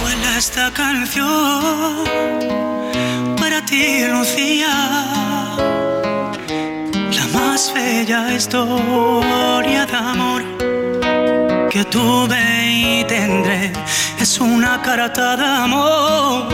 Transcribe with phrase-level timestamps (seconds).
[0.00, 2.04] Vuela esta canción
[3.38, 4.74] para ti, Lucía.
[7.18, 10.42] La más bella historia de amor
[11.70, 13.72] que tuve y tendré
[14.18, 16.48] es una carta de amor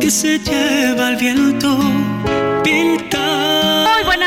[0.00, 1.78] que se lleva el viento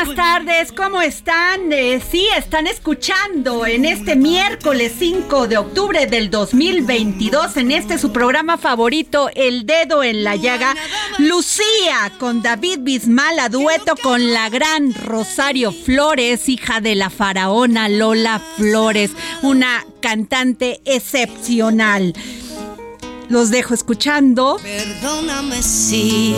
[0.04, 1.72] buenas tardes, ¿cómo están?
[1.72, 8.12] Eh, sí, están escuchando en este miércoles 5 de octubre del 2022, en este su
[8.12, 10.74] programa favorito, El Dedo en la Llaga,
[11.18, 17.88] Lucía con David Bismal a dueto con la gran Rosario Flores, hija de la faraona
[17.88, 22.14] Lola Flores, una cantante excepcional.
[23.28, 24.58] Los dejo escuchando.
[24.62, 26.34] Perdóname si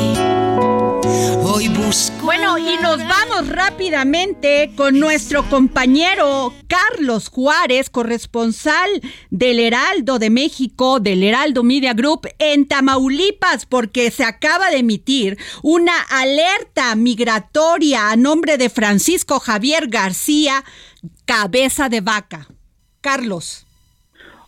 [2.22, 8.90] Bueno, y nos vamos rápidamente con nuestro compañero Carlos Juárez, corresponsal
[9.30, 15.38] del Heraldo de México, del Heraldo Media Group en Tamaulipas, porque se acaba de emitir
[15.62, 20.62] una alerta migratoria a nombre de Francisco Javier García,
[21.24, 22.48] cabeza de vaca.
[23.00, 23.66] Carlos.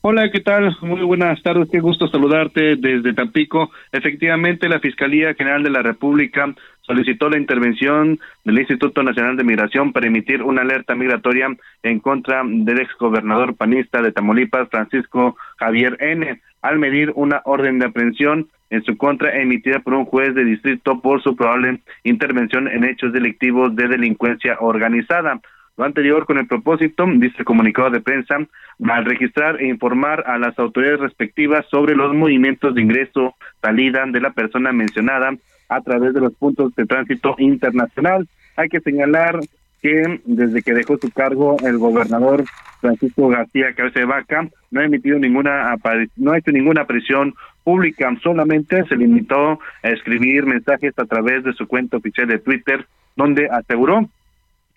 [0.01, 0.77] Hola, ¿qué tal?
[0.81, 3.71] Muy buenas tardes, qué gusto saludarte desde Tampico.
[3.91, 6.55] Efectivamente, la Fiscalía General de la República
[6.89, 11.49] solicitó la intervención del Instituto Nacional de Migración para emitir una alerta migratoria
[11.83, 17.87] en contra del exgobernador panista de Tamaulipas, Francisco Javier N., al medir una orden de
[17.87, 22.85] aprehensión en su contra emitida por un juez de distrito por su probable intervención en
[22.85, 25.41] hechos delictivos de delincuencia organizada.
[25.77, 28.39] Lo anterior con el propósito, dice el comunicado de prensa,
[28.83, 34.21] al registrar e informar a las autoridades respectivas sobre los movimientos de ingreso, salida de
[34.21, 35.37] la persona mencionada
[35.69, 38.27] a través de los puntos de tránsito internacional.
[38.57, 39.41] Hay que señalar
[39.83, 42.45] que desde que dejó su cargo el gobernador
[42.81, 45.77] Francisco García Cabeza de Vaca no ha emitido ninguna
[46.17, 47.35] no ha hecho ninguna presión
[47.65, 52.87] pública, solamente se limitó a escribir mensajes a través de su cuenta oficial de Twitter
[53.15, 54.09] donde aseguró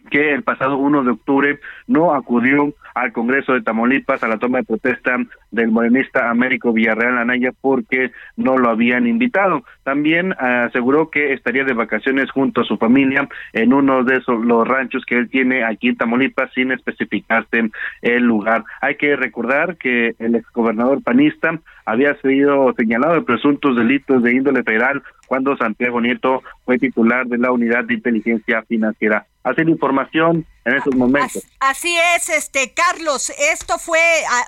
[0.10, 4.60] que el pasado 1 de octubre no acudió al Congreso de Tamaulipas a la toma
[4.60, 5.16] de protesta
[5.52, 9.64] del morenista Américo Villarreal Anaya porque no lo habían invitado.
[9.84, 14.68] También aseguró que estaría de vacaciones junto a su familia en uno de esos los
[14.68, 17.70] ranchos que él tiene aquí en Tamaulipas sin especificarse
[18.02, 18.64] el lugar.
[18.82, 24.64] Hay que recordar que el exgobernador panista había sido señalado de presuntos delitos de índole
[24.64, 29.26] federal cuando Santiago Nieto fue titular de la Unidad de Inteligencia Financiera.
[29.44, 31.44] Así la información en estos momentos.
[31.60, 34.00] Así es, este Carlos, esto fue,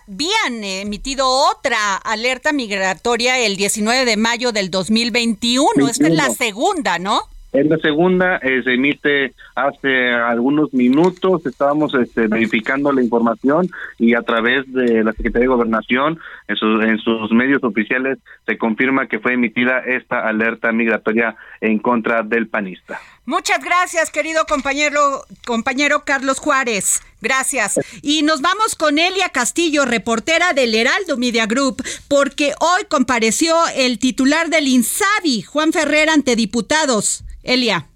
[0.07, 6.99] habían emitido otra alerta migratoria el 19 de mayo del 2021, esta es la segunda,
[6.99, 7.21] ¿no?
[7.53, 14.15] Es la segunda, eh, se emite hace algunos minutos, estábamos este, verificando la información y
[14.15, 18.17] a través de la Secretaría de Gobernación, en, en sus medios oficiales,
[18.47, 22.99] se confirma que fue emitida esta alerta migratoria en contra del panista.
[23.25, 27.01] Muchas gracias, querido compañero, compañero Carlos Juárez.
[27.21, 27.79] Gracias.
[28.01, 33.97] Y nos vamos con Elia Castillo, reportera del Heraldo Media Group, porque hoy compareció el
[33.97, 37.23] titular del INSABI, Juan Ferrer, ante diputados.
[37.43, 37.87] Elia.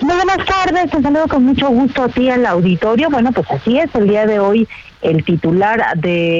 [0.00, 3.10] Muy buenas tardes, te saludo con mucho gusto a ti al auditorio.
[3.10, 4.66] Bueno, pues así es, el día de hoy
[5.02, 6.38] el titular de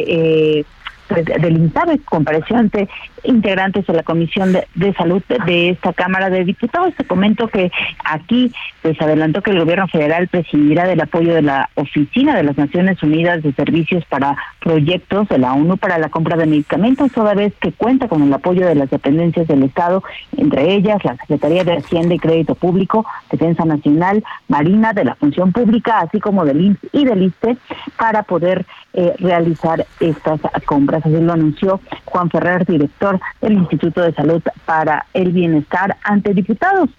[0.60, 0.64] eh,
[1.08, 2.88] del INSABE, compareció ante
[3.25, 6.94] integrantes de la Comisión de, Salud de esta Cámara de Diputados.
[6.94, 7.70] Te comento que
[8.05, 8.52] aquí
[8.82, 13.02] pues adelantó que el gobierno federal presidirá del apoyo de la Oficina de las Naciones
[13.02, 17.52] Unidas de Servicios para Proyectos de la ONU para la compra de medicamentos, toda vez
[17.60, 20.02] que cuenta con el apoyo de las dependencias del Estado,
[20.37, 25.52] entre ellas la Secretaría de Hacienda y Crédito Público, Defensa Nacional, Marina, de la Función
[25.52, 27.56] Pública, así como del IMSS y del ISTE,
[27.96, 28.66] para poder
[29.00, 31.06] eh, realizar estas compras.
[31.06, 36.90] Así lo anunció Juan Ferrer, director del Instituto de Salud para el Bienestar, ante diputados.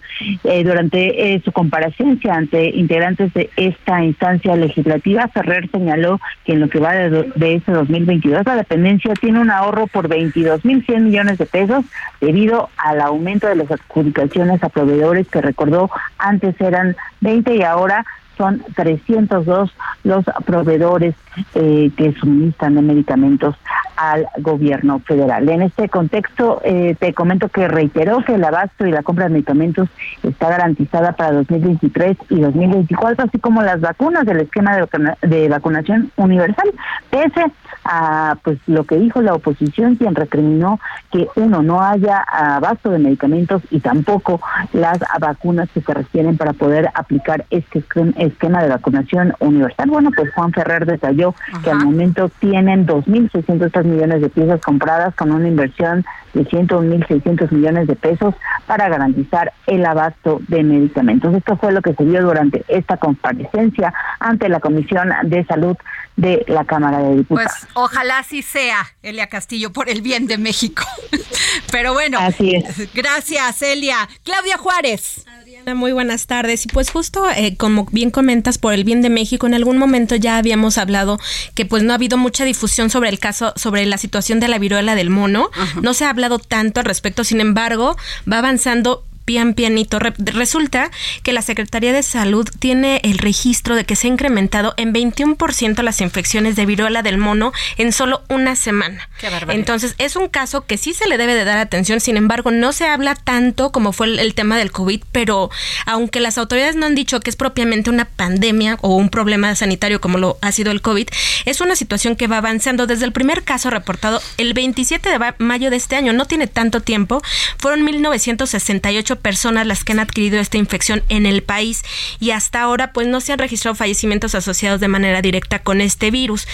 [0.44, 6.60] Eh, durante eh, su comparecencia ante integrantes de esta instancia legislativa, Ferrer señaló que en
[6.60, 11.36] lo que va de, de este 2022, la dependencia tiene un ahorro por 22.100 millones
[11.36, 11.84] de pesos
[12.22, 18.06] debido al aumento de las adjudicaciones a proveedores que recordó antes eran 20 y ahora
[18.40, 19.70] son 302
[20.04, 21.14] los proveedores
[21.54, 23.54] eh, que suministran de medicamentos
[23.96, 25.46] al gobierno federal.
[25.50, 29.32] En este contexto, eh, te comento que reiteró que el abasto y la compra de
[29.32, 29.90] medicamentos
[30.22, 34.88] está garantizada para 2023 y 2024, así como las vacunas del esquema de,
[35.28, 36.72] de vacunación universal,
[37.10, 37.44] pese
[37.84, 40.80] a pues lo que dijo la oposición, quien recriminó
[41.12, 44.40] que uno no haya abasto de medicamentos y tampoco
[44.72, 49.90] las vacunas que se requieren para poder aplicar este esquema de vacunación universal.
[49.90, 55.32] Bueno, pues Juan Ferrer detalló que al momento tienen 2.600 millones de piezas compradas con
[55.32, 56.04] una inversión
[56.34, 58.34] de 101.600 millones de pesos
[58.66, 61.34] para garantizar el abasto de medicamentos.
[61.34, 65.76] Esto fue lo que se dio durante esta comparecencia ante la Comisión de Salud
[66.16, 67.52] de la Cámara de Diputados.
[67.60, 70.84] Pues ojalá así sea, Elia Castillo, por el bien de México.
[71.72, 72.92] Pero bueno, así es.
[72.94, 74.08] Gracias, Elia.
[74.22, 75.24] Claudia Juárez.
[75.66, 76.64] Muy buenas tardes.
[76.64, 80.16] Y pues justo eh, como bien comentas, por el bien de México, en algún momento
[80.16, 81.18] ya habíamos hablado
[81.54, 84.58] que pues no ha habido mucha difusión sobre el caso, sobre la situación de la
[84.58, 85.50] viruela del mono.
[85.82, 87.96] No se ha hablado tanto al respecto, sin embargo,
[88.30, 90.00] va avanzando pian pianito.
[90.00, 90.90] resulta
[91.22, 95.84] que la Secretaría de Salud tiene el registro de que se ha incrementado en 21%
[95.84, 99.08] las infecciones de viruela del mono en solo una semana.
[99.46, 102.72] Entonces, es un caso que sí se le debe de dar atención, sin embargo, no
[102.72, 105.48] se habla tanto como fue el, tema del COVID, pero
[105.86, 110.00] aunque las autoridades no han dicho que es propiamente una pandemia o un problema sanitario
[110.00, 111.06] como lo ha sido el COVID,
[111.44, 112.88] es una situación que va avanzando.
[112.88, 116.80] Desde el primer caso reportado el 27 de mayo de este año, no tiene tanto
[116.80, 117.22] tiempo,
[117.58, 121.82] fueron 1968 personas las que han adquirido esta infección en el país
[122.18, 126.10] y hasta ahora pues no se han registrado fallecimientos asociados de manera directa con este
[126.10, 126.46] virus.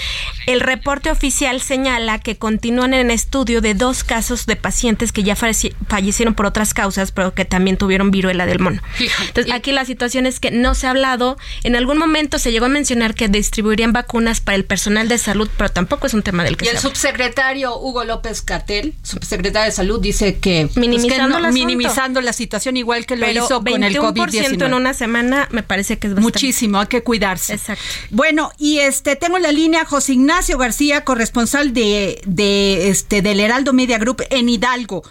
[0.46, 5.36] El reporte oficial señala que continúan en estudio de dos casos de pacientes que ya
[5.36, 8.82] fallecieron por otras causas, pero que también tuvieron viruela del mono.
[9.26, 11.36] Entonces, aquí la situación es que no se ha hablado.
[11.62, 15.48] En algún momento se llegó a mencionar que distribuirían vacunas para el personal de salud,
[15.56, 19.72] pero tampoco es un tema del que y el subsecretario Hugo López Catel, subsecretario de
[19.72, 24.66] salud, dice que pues, minimizando, minimizando la situación igual que lo hizo con el COVID-19.
[24.66, 26.38] en una semana me parece que es bastante.
[26.38, 27.54] Muchísimo, hay que cuidarse.
[27.54, 27.82] Exacto.
[28.10, 33.40] Bueno, y este tengo en la línea José Ignacio García, corresponsal de, de este del
[33.40, 35.02] Heraldo Media Group en Hidalgo.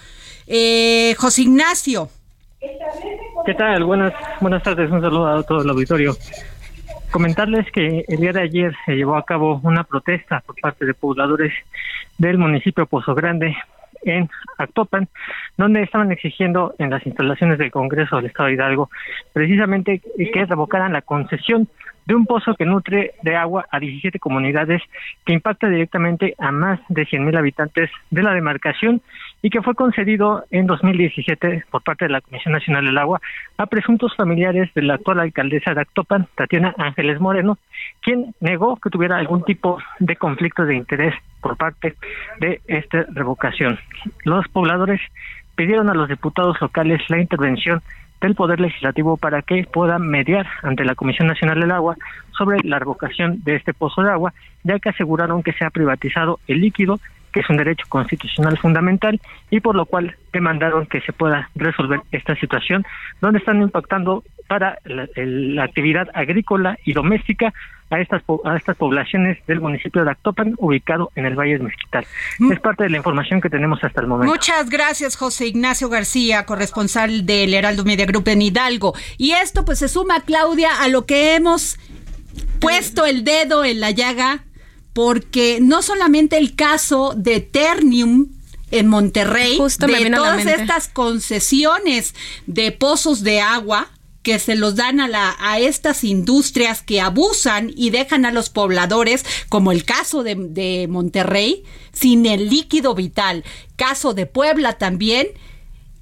[0.48, 2.10] Eh, José Ignacio.
[3.46, 3.84] ¿Qué tal?
[3.84, 6.18] Buenas, buenas tardes, un saludo a todo el auditorio.
[7.12, 10.94] Comentarles que el día de ayer se llevó a cabo una protesta por parte de
[10.94, 11.54] pobladores
[12.18, 13.56] del municipio Pozo Grande
[14.06, 15.08] en Actopan,
[15.58, 18.90] donde estaban exigiendo en las instalaciones del Congreso del Estado de Hidalgo
[19.34, 20.02] precisamente
[20.34, 21.68] que revocaran la concesión
[22.06, 24.82] de un pozo que nutre de agua a 17 comunidades
[25.26, 29.02] que impacta directamente a más de 100.000 habitantes de la demarcación
[29.42, 33.22] y que fue concedido en 2017 por parte de la Comisión Nacional del Agua
[33.58, 37.58] a presuntos familiares de la actual alcaldesa de Actopan, Tatiana Ángeles Moreno,
[38.02, 41.96] quien negó que tuviera algún tipo de conflicto de interés por parte
[42.40, 43.78] de esta revocación.
[44.24, 45.00] Los pobladores
[45.56, 47.84] pidieron a los diputados locales la intervención
[48.20, 51.98] del Poder Legislativo para que pueda mediar ante la Comisión Nacional del Agua
[52.36, 54.34] sobre la revocación de este pozo de agua,
[54.64, 57.00] ya que aseguraron que se ha privatizado el líquido,
[57.32, 59.22] que es un derecho constitucional fundamental,
[59.52, 62.84] y por lo cual demandaron que se pueda resolver esta situación,
[63.22, 67.54] donde están impactando para la actividad agrícola y doméstica
[67.90, 72.06] a estas, a estas poblaciones del municipio de Actopan, ubicado en el Valle de Mezquital.
[72.40, 72.52] Mm.
[72.52, 74.32] Es parte de la información que tenemos hasta el momento.
[74.32, 78.94] Muchas gracias, José Ignacio García, corresponsal del Heraldo Media Group en Hidalgo.
[79.18, 81.78] Y esto pues se suma, Claudia, a lo que hemos
[82.60, 84.44] puesto el dedo en la llaga,
[84.94, 88.30] porque no solamente el caso de Ternium
[88.72, 92.16] en Monterrey, de todas estas concesiones
[92.48, 93.90] de pozos de agua,
[94.26, 98.50] que se los dan a, la, a estas industrias que abusan y dejan a los
[98.50, 101.64] pobladores, como el caso de, de Monterrey,
[101.94, 103.44] sin el líquido vital,
[103.76, 105.28] caso de Puebla también,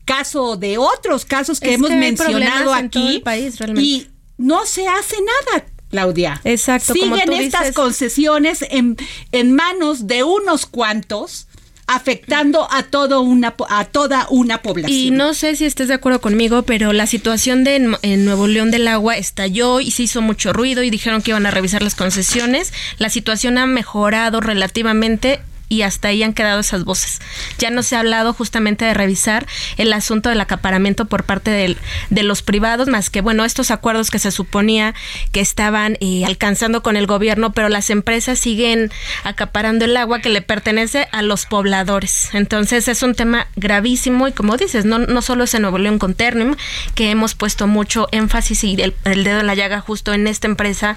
[0.05, 3.19] caso de otros casos que hemos mencionado aquí.
[3.19, 5.65] país, y no se hace nada.
[5.89, 6.39] Claudia.
[6.45, 6.93] Exacto.
[6.93, 8.95] Siguen estas concesiones en,
[9.33, 11.47] en manos de unos cuantos
[11.87, 14.97] afectando a todo una a toda una población.
[14.99, 18.71] Y no sé si estés de acuerdo conmigo, pero la situación de en, Nuevo León
[18.71, 21.95] del agua estalló y se hizo mucho ruido y dijeron que iban a revisar las
[21.95, 22.73] concesiones.
[22.97, 25.41] La situación ha mejorado relativamente
[25.73, 27.19] y hasta ahí han quedado esas voces.
[27.57, 32.23] Ya no se ha hablado justamente de revisar el asunto del acaparamiento por parte de
[32.23, 34.93] los privados, más que, bueno, estos acuerdos que se suponía
[35.31, 38.91] que estaban eh, alcanzando con el gobierno, pero las empresas siguen
[39.23, 42.29] acaparando el agua que le pertenece a los pobladores.
[42.33, 45.97] Entonces es un tema gravísimo y como dices, no, no solo es en Nuevo León
[45.97, 46.55] con Ternium,
[46.93, 50.95] que hemos puesto mucho énfasis y el, dedo en la llaga justo en esta empresa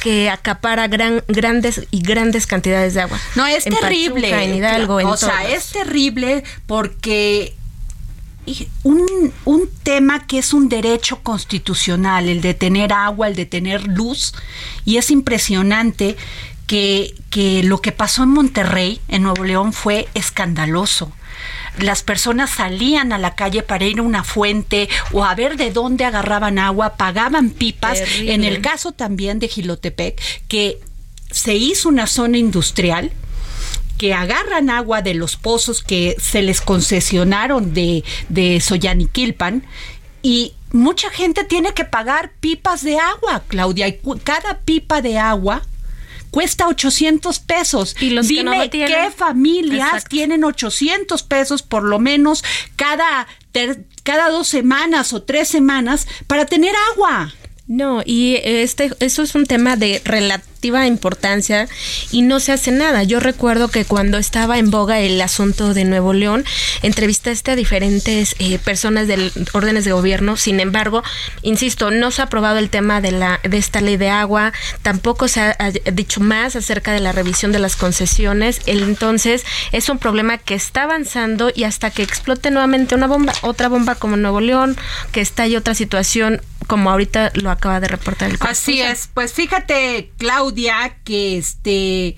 [0.00, 3.18] que acapara gran, grandes y grandes cantidades de agua.
[3.34, 4.11] No, es terrible
[5.04, 7.54] o sea, es terrible porque
[8.82, 13.86] un, un, tema que es un derecho constitucional, el de tener agua, el de tener
[13.86, 14.34] luz,
[14.84, 16.16] y es impresionante
[16.66, 21.12] que, que lo que pasó en Monterrey, en Nuevo León, fue escandaloso.
[21.78, 25.70] Las personas salían a la calle para ir a una fuente o a ver de
[25.70, 28.00] dónde agarraban agua, pagaban pipas.
[28.18, 30.78] En el caso también de Gilotepec, que
[31.30, 33.10] se hizo una zona industrial
[34.02, 39.62] que agarran agua de los pozos que se les concesionaron de, de Soyaniquilpan
[40.22, 45.62] y mucha gente tiene que pagar pipas de agua, Claudia, y cada pipa de agua
[46.32, 47.94] cuesta 800 pesos.
[48.00, 52.42] Y los Dime qué familias tienen 800 pesos por lo menos
[52.74, 53.28] cada,
[54.02, 57.32] cada dos semanas o tres semanas para tener agua.
[57.66, 60.52] No, y este, eso es un tema de relativo
[60.86, 61.68] importancia
[62.12, 63.02] y no se hace nada.
[63.02, 66.44] Yo recuerdo que cuando estaba en boga el asunto de Nuevo León,
[66.82, 70.36] entrevistaste a diferentes eh, personas de órdenes de gobierno.
[70.36, 71.02] Sin embargo,
[71.42, 74.52] insisto, no se ha aprobado el tema de la de esta ley de agua,
[74.82, 78.60] tampoco se ha, dicho más acerca de la revisión de las concesiones.
[78.66, 83.68] Entonces, es un problema que está avanzando y hasta que explote nuevamente una bomba, otra
[83.68, 84.76] bomba como Nuevo León,
[85.10, 89.32] que está estalle otra situación como ahorita lo acaba de reportar el Así es, pues
[89.32, 92.16] fíjate, Claudia que este,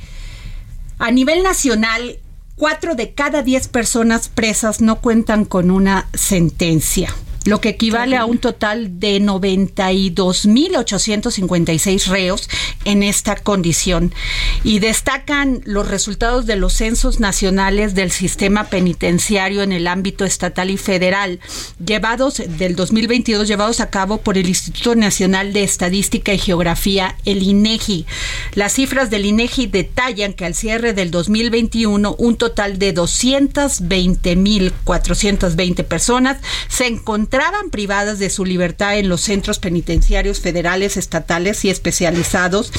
[0.99, 2.19] a nivel nacional,
[2.57, 8.25] cuatro de cada diez personas presas no cuentan con una sentencia lo que equivale a
[8.25, 12.49] un total de 92.856 reos
[12.85, 14.15] en esta condición.
[14.63, 20.71] Y destacan los resultados de los censos nacionales del sistema penitenciario en el ámbito estatal
[20.71, 21.41] y federal,
[21.85, 27.43] llevados del 2022, llevados a cabo por el Instituto Nacional de Estadística y Geografía, el
[27.43, 28.07] INEGI.
[28.55, 36.39] Las cifras del INEGI detallan que al cierre del 2021, un total de 220.420 personas
[36.69, 42.71] se encontraron encontraban privadas de su libertad en los centros penitenciarios federales, estatales y especializados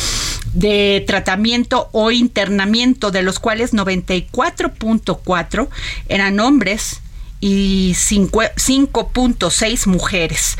[0.53, 5.67] de tratamiento o internamiento, de los cuales 94.4
[6.07, 7.01] eran hombres
[7.41, 10.57] y 5.6 mujeres.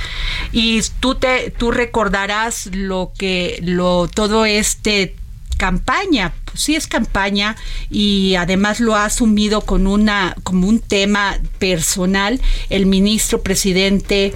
[0.51, 5.15] Y tú te tú recordarás lo que lo todo este
[5.57, 7.55] campaña, sí es campaña
[7.89, 14.33] y además lo ha asumido con una como un tema personal el ministro presidente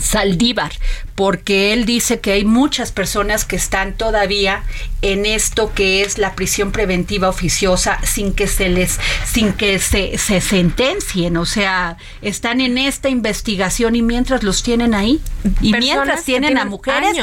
[0.00, 0.72] Saldívar,
[1.18, 4.62] porque él dice que hay muchas personas que están todavía
[5.02, 10.16] en esto que es la prisión preventiva oficiosa sin que se les sin que se,
[10.16, 15.20] se sentencien, o sea, están en esta investigación y mientras los tienen ahí
[15.60, 17.16] y mientras tienen, a mujeres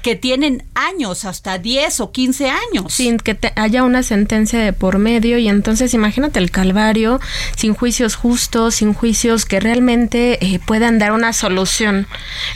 [0.00, 2.94] que tienen años, hasta 10 o 15 años.
[2.94, 7.20] Sin que haya una sentencia de por medio y entonces imagínate el calvario,
[7.54, 12.06] sin juicios justos, sin juicios que realmente eh, puedan dar una solución.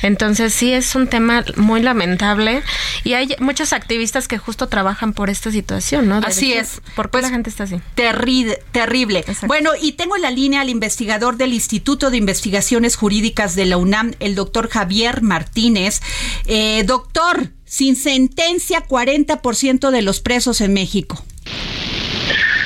[0.00, 2.62] Entonces sí es es un tema muy lamentable
[3.02, 6.16] y hay muchos activistas que justo trabajan por esta situación, ¿no?
[6.24, 6.80] así es.
[6.94, 7.80] ¿Por qué la pues, gente está así?
[7.94, 9.24] Terrible, terrible.
[9.46, 13.76] Bueno, y tengo en la línea al investigador del Instituto de Investigaciones Jurídicas de la
[13.76, 16.00] UNAM, el doctor Javier Martínez.
[16.46, 21.22] Eh, doctor, sin sentencia, 40% de los presos en México.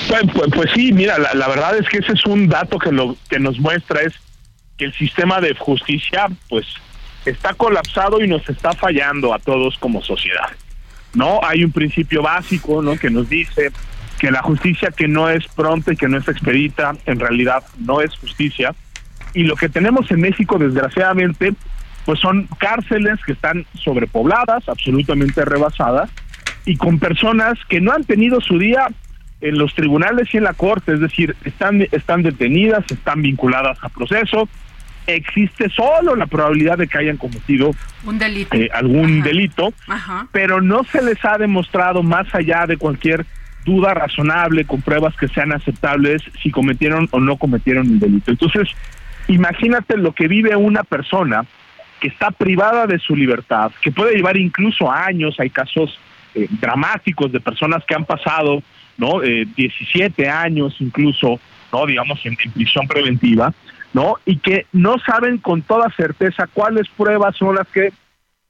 [0.09, 2.93] Pues, pues, pues sí, mira, la, la, verdad es que ese es un dato que,
[2.93, 4.13] lo, que nos muestra es
[4.77, 6.67] que el sistema de justicia, pues
[7.25, 10.51] está colapsado y nos está fallando a todos como sociedad.
[11.15, 12.97] No, hay un principio básico, ¿no?
[12.97, 13.73] que nos dice
[14.19, 18.01] que la justicia que no es pronta y que no es expedita, en realidad no
[18.01, 18.75] es justicia.
[19.33, 21.55] Y lo que tenemos en México, desgraciadamente,
[22.05, 26.11] pues son cárceles que están sobrepobladas, absolutamente rebasadas,
[26.67, 28.89] y con personas que no han tenido su día
[29.41, 33.89] en los tribunales y en la corte, es decir, están, están detenidas, están vinculadas a
[33.89, 34.49] proceso,
[35.15, 37.73] existe solo la probabilidad de que hayan cometido
[38.05, 38.57] un delito.
[38.57, 39.73] Eh, algún delito,
[40.33, 43.27] pero no se les ha demostrado más allá de cualquier
[43.65, 48.31] duda razonable con pruebas que sean aceptables si cometieron o no cometieron el delito.
[48.31, 48.69] Entonces,
[49.29, 51.45] imagínate lo que vive una persona
[52.01, 55.99] que está privada de su libertad, que puede llevar incluso años, hay casos
[56.35, 58.63] eh, dramáticos de personas que han pasado,
[58.97, 59.23] ¿no?
[59.23, 61.39] Eh, 17 años incluso,
[61.73, 61.87] ¿no?
[61.87, 63.53] Digamos, en, prisión preventiva,
[63.93, 64.17] ¿no?
[64.25, 67.93] Y que no saben con toda certeza cuáles pruebas son las que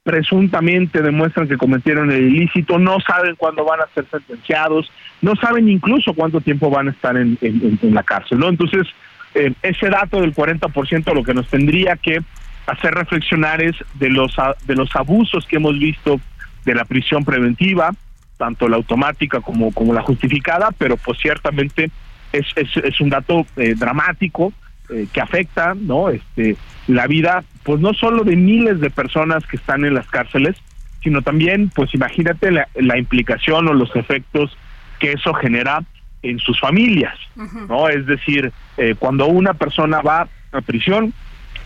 [0.03, 5.69] presuntamente demuestran que cometieron el ilícito, no saben cuándo van a ser sentenciados, no saben
[5.69, 7.37] incluso cuánto tiempo van a estar en,
[7.83, 8.49] la cárcel, ¿no?
[8.49, 8.87] Entonces,
[9.35, 12.19] eh, ese dato del 40% lo que nos tendría que
[12.65, 16.19] hacer reflexionar es de los, de los abusos que hemos visto
[16.65, 17.91] de la prisión preventiva,
[18.37, 21.91] tanto la automática como, como la justificada, pero pues ciertamente
[22.33, 24.51] es, es, un dato eh, dramático
[24.91, 26.57] eh, que afecta no este
[26.87, 30.55] la vida pues no solo de miles de personas que están en las cárceles
[31.03, 34.57] sino también pues imagínate la, la implicación o los efectos
[34.99, 35.83] que eso genera
[36.23, 37.17] en sus familias
[37.67, 41.13] no es decir eh, cuando una persona va a prisión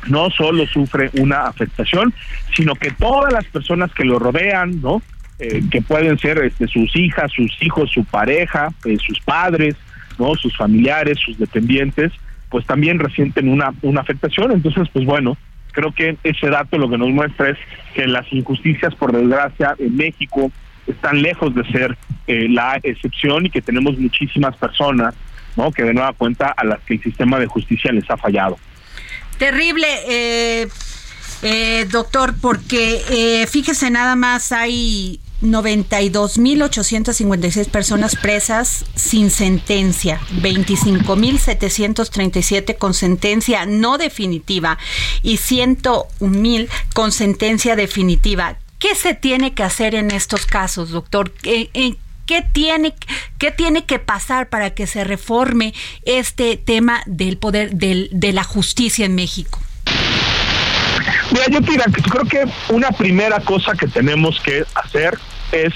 [0.07, 2.13] no solo sufre una afectación,
[2.55, 5.01] sino que todas las personas que lo rodean, ¿no?
[5.39, 9.75] Eh, que pueden ser este, sus hijas, sus hijos, su pareja, eh, sus padres,
[10.17, 12.13] no, sus familiares, sus dependientes,
[12.55, 14.49] pues también resienten una una afectación.
[14.53, 15.35] Entonces, pues bueno,
[15.73, 17.57] creo que ese dato lo que nos muestra es
[17.93, 20.49] que las injusticias, por desgracia, en México
[20.87, 21.97] están lejos de ser
[22.27, 25.13] eh, la excepción y que tenemos muchísimas personas,
[25.57, 28.57] no, que de nueva cuenta a las que el sistema de justicia les ha fallado.
[29.37, 30.69] Terrible, eh,
[31.41, 42.93] eh, doctor, porque eh, fíjese nada más, hay 92.856 personas presas sin sentencia, 25.737 con
[42.93, 44.77] sentencia no definitiva
[45.23, 48.59] y 101.000 con sentencia definitiva.
[48.79, 51.33] ¿Qué se tiene que hacer en estos casos, doctor?
[51.43, 52.95] ¿En, ¿Qué tiene,
[53.37, 58.43] ¿Qué tiene que pasar para que se reforme este tema del poder, del, de la
[58.43, 59.59] justicia en México?
[61.31, 65.17] Mira, yo creo que una primera cosa que tenemos que hacer
[65.51, 65.73] es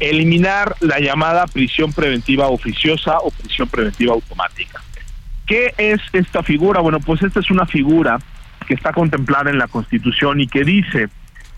[0.00, 4.82] eliminar la llamada prisión preventiva oficiosa o prisión preventiva automática.
[5.46, 6.80] ¿Qué es esta figura?
[6.80, 8.18] Bueno, pues esta es una figura
[8.66, 11.08] que está contemplada en la Constitución y que dice,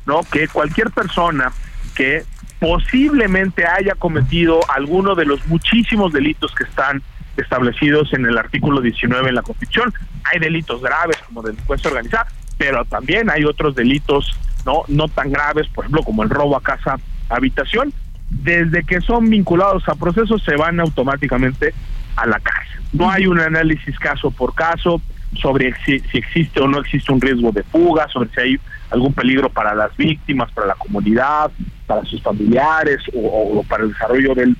[0.06, 0.20] ¿no?
[0.30, 1.52] Que cualquier persona
[1.94, 2.24] que
[2.60, 7.02] posiblemente haya cometido alguno de los muchísimos delitos que están
[7.36, 9.94] establecidos en el artículo 19 en la Constitución.
[10.24, 15.68] Hay delitos graves como delincuencia organizada, pero también hay otros delitos no no tan graves,
[15.68, 16.96] por ejemplo, como el robo a casa
[17.30, 17.92] habitación.
[18.28, 21.72] Desde que son vinculados a procesos se van automáticamente
[22.16, 22.82] a la cárcel.
[22.92, 25.00] No hay un análisis caso por caso
[25.40, 29.12] sobre si, si existe o no existe un riesgo de fuga, sobre si hay algún
[29.12, 31.50] peligro para las víctimas, para la comunidad,
[31.86, 34.56] para sus familiares o, para el desarrollo del,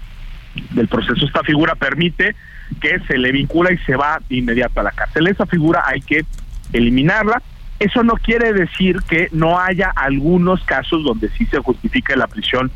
[0.70, 1.26] del proceso.
[1.26, 2.34] Esta figura permite
[2.80, 5.26] que se le vincula y se va de inmediato a la cárcel.
[5.26, 6.24] Esa figura hay que
[6.72, 7.42] eliminarla.
[7.78, 12.70] Eso no quiere decir que no haya algunos casos donde sí se justifique la prisión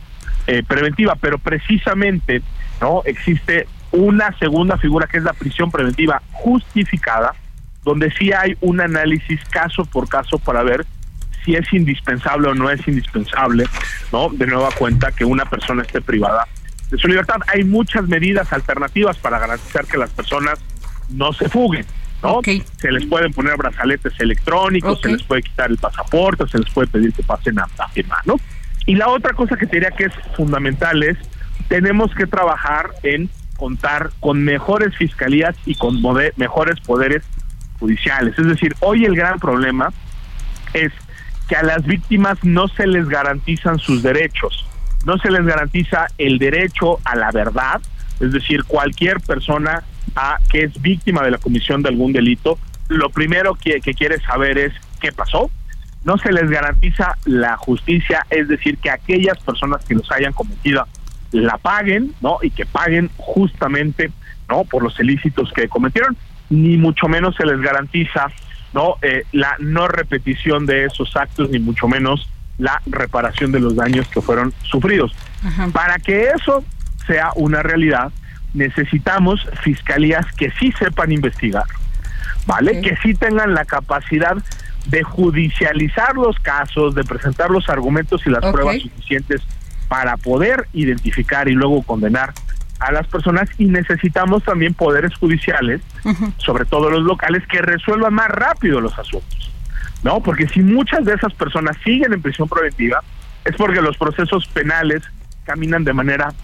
[0.47, 2.43] eh, preventiva, pero precisamente
[2.81, 7.35] no existe una segunda figura que es la prisión preventiva justificada,
[7.85, 10.87] donde sí hay un análisis caso por caso para ver
[11.45, 13.67] si es indispensable o no es indispensable,
[14.13, 14.29] ¿no?
[14.31, 16.47] De nueva cuenta que una persona esté privada
[16.91, 17.37] de su libertad.
[17.53, 20.61] Hay muchas medidas alternativas para garantizar que las personas
[21.11, 21.85] no se fuguen,
[22.23, 22.41] ¿no?
[22.79, 26.89] Se les pueden poner brazaletes electrónicos, se les puede quitar el pasaporte, se les puede
[26.89, 28.37] pedir que pasen a, a firmar, ¿no?
[28.87, 31.17] Y la otra cosa que diría que es fundamental es
[31.69, 36.03] tenemos que trabajar en contar con mejores fiscalías y con
[36.37, 37.23] mejores poderes
[37.79, 38.39] judiciales.
[38.39, 39.93] Es decir, hoy el gran problema
[40.75, 40.93] es
[41.49, 44.67] que a las víctimas no se les garantizan sus derechos,
[45.05, 47.81] no se les garantiza el derecho a la verdad,
[48.23, 49.83] es decir, cualquier persona
[50.15, 52.59] a, que es víctima de la comisión de algún delito,
[52.89, 55.51] lo primero que, que quiere saber es qué pasó,
[56.05, 60.87] no se les garantiza la justicia, es decir, que aquellas personas que los hayan cometido
[61.33, 62.39] la paguen, ¿no?
[62.43, 64.11] Y que paguen justamente,
[64.49, 64.65] ¿no?
[64.65, 66.17] Por los ilícitos que cometieron,
[66.51, 68.27] ni mucho menos se les garantiza
[68.75, 73.77] no eh, la no repetición de esos actos ni mucho menos la reparación de los
[73.77, 75.13] daños que fueron sufridos.
[75.73, 76.65] Para que eso
[77.07, 78.13] sea una realidad,
[78.55, 81.65] necesitamos fiscalías que sí sepan investigar,
[82.47, 82.81] ¿vale?
[82.81, 84.37] Que sí tengan la capacidad
[84.87, 89.43] de judicializar los casos, de presentar los argumentos y las pruebas suficientes
[89.89, 92.33] para poder identificar y luego condenar
[92.81, 95.81] a las personas y necesitamos también poderes judiciales,
[96.39, 99.51] sobre todo los locales, que resuelvan más rápido los asuntos.
[100.03, 100.21] ¿No?
[100.21, 103.05] Porque si muchas de esas personas siguen en prisión preventiva,
[103.45, 105.03] es porque los procesos penales
[105.45, 106.35] caminan de manera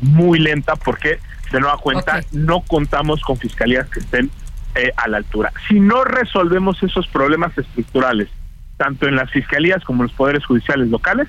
[0.00, 1.18] muy lenta porque,
[1.52, 4.30] de nueva cuenta, no contamos con fiscalías que estén
[4.74, 5.52] eh, a la altura.
[5.68, 8.28] Si no resolvemos esos problemas estructurales,
[8.76, 11.28] tanto en las fiscalías como en los poderes judiciales locales,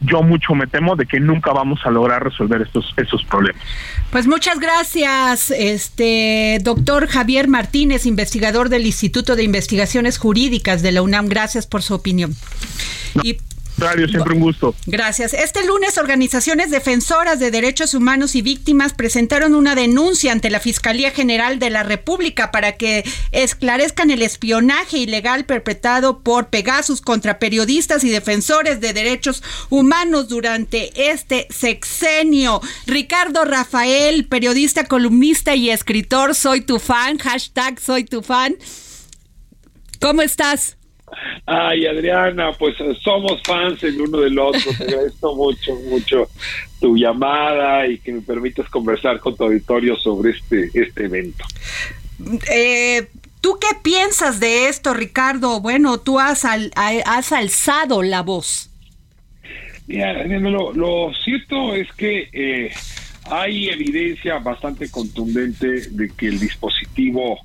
[0.00, 3.62] yo mucho me temo de que nunca vamos a lograr resolver estos esos problemas.
[4.10, 11.02] Pues muchas gracias, este doctor Javier Martínez, investigador del Instituto de Investigaciones Jurídicas de la
[11.02, 11.26] UNAM.
[11.26, 12.34] Gracias por su opinión.
[13.22, 13.38] Y
[14.08, 14.74] siempre un gusto.
[14.86, 15.32] Gracias.
[15.32, 21.10] Este lunes, organizaciones defensoras de derechos humanos y víctimas presentaron una denuncia ante la Fiscalía
[21.10, 28.04] General de la República para que esclarezcan el espionaje ilegal perpetrado por Pegasus contra periodistas
[28.04, 32.60] y defensores de derechos humanos durante este sexenio.
[32.86, 38.56] Ricardo Rafael, periodista, columnista y escritor, soy tu fan, hashtag soy tu fan.
[40.00, 40.76] ¿Cómo estás?
[41.46, 44.60] Ay, Adriana, pues somos fans el uno del otro.
[44.76, 46.28] Te agradezco mucho, mucho
[46.80, 51.44] tu llamada y que me permitas conversar con tu auditorio sobre este, este evento.
[52.52, 53.08] Eh,
[53.40, 55.60] ¿Tú qué piensas de esto, Ricardo?
[55.60, 58.70] Bueno, tú has, has alzado la voz.
[59.86, 62.70] Mira, lo, lo cierto es que eh,
[63.24, 67.40] hay evidencia bastante contundente de que el dispositivo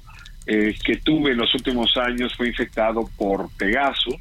[0.48, 4.16] eh, que tuve en los últimos años fue infectado por Pegasus.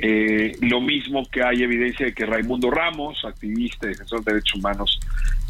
[0.00, 4.58] Eh, lo mismo que hay evidencia de que Raimundo Ramos, activista y defensor de derechos
[4.58, 5.00] humanos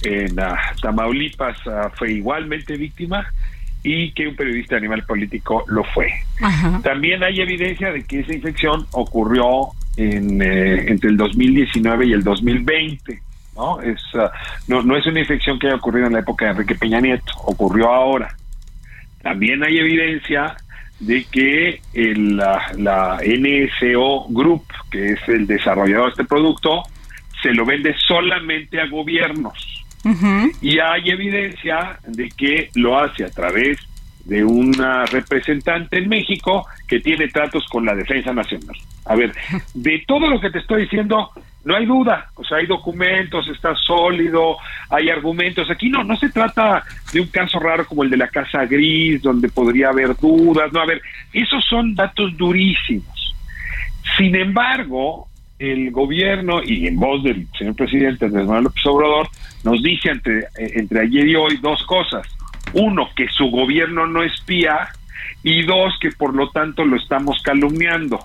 [0.02, 0.36] en
[0.80, 3.26] Tamaulipas, ah, fue igualmente víctima
[3.82, 6.12] y que un periodista de animal político lo fue.
[6.82, 12.22] También hay evidencia de que esa infección ocurrió en, eh, entre el 2019 y el
[12.22, 13.22] 2020.
[13.56, 13.80] ¿no?
[13.80, 14.30] Es, ah,
[14.66, 17.32] no, no es una infección que haya ocurrido en la época de Enrique Peña Nieto,
[17.44, 18.34] ocurrió ahora.
[19.28, 20.56] También hay evidencia
[21.00, 26.82] de que la, la, NSO Group, que es el desarrollador de este producto,
[27.42, 29.84] se lo vende solamente a gobiernos.
[30.62, 33.76] Y hay evidencia de que lo hace a través
[34.24, 38.76] de una representante en México que tiene tratos con la defensa nacional.
[39.04, 39.34] A ver,
[39.74, 41.32] de todo lo que te estoy diciendo,
[41.68, 44.56] no hay duda, o sea, hay documentos, está sólido,
[44.88, 45.70] hay argumentos.
[45.70, 49.20] Aquí no, no se trata de un caso raro como el de la Casa Gris,
[49.20, 53.34] donde podría haber dudas, no, a ver, esos son datos durísimos.
[54.16, 55.28] Sin embargo,
[55.58, 59.28] el gobierno, y en voz del señor presidente Andrés Manuel López Obrador,
[59.62, 62.26] nos dice entre, entre ayer y hoy dos cosas.
[62.72, 64.88] Uno, que su gobierno no espía,
[65.42, 68.24] y dos, que por lo tanto lo estamos calumniando.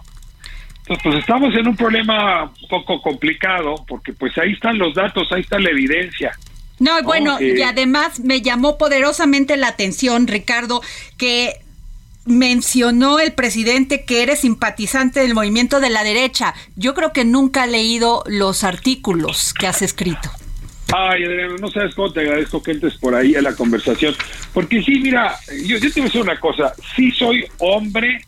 [0.85, 5.27] Entonces, pues estamos en un problema un poco complicado, porque pues ahí están los datos,
[5.31, 6.37] ahí está la evidencia.
[6.79, 10.81] No, bueno, y además me llamó poderosamente la atención, Ricardo,
[11.17, 11.61] que
[12.25, 16.53] mencionó el presidente que eres simpatizante del movimiento de la derecha.
[16.75, 20.29] Yo creo que nunca ha leído los artículos que has escrito.
[20.93, 24.13] Ay, Adriano, no sabes cómo te agradezco que entres por ahí a la conversación.
[24.53, 26.73] Porque sí, mira, yo, yo te voy a decir una cosa.
[26.95, 28.25] Sí soy hombre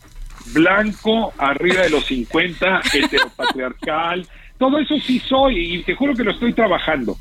[0.52, 4.26] blanco, arriba de los 50, heteropatriarcal,
[4.58, 7.16] todo eso sí soy y te juro que lo estoy trabajando.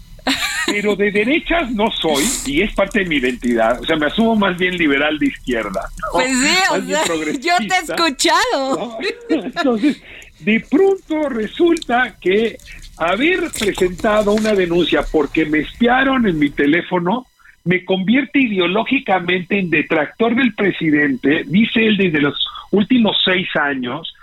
[0.65, 3.79] Pero de derechas no soy y es parte de mi identidad.
[3.79, 5.81] O sea, me asumo más bien liberal de izquierda.
[6.11, 7.05] Pues sí, o sea,
[7.39, 8.97] yo te he escuchado.
[9.29, 10.01] Entonces,
[10.39, 12.57] de pronto resulta que
[12.97, 17.27] haber presentado una denuncia porque me espiaron en mi teléfono
[17.65, 22.35] me convierte ideológicamente en detractor del presidente, dice él desde los
[22.71, 24.15] últimos seis años.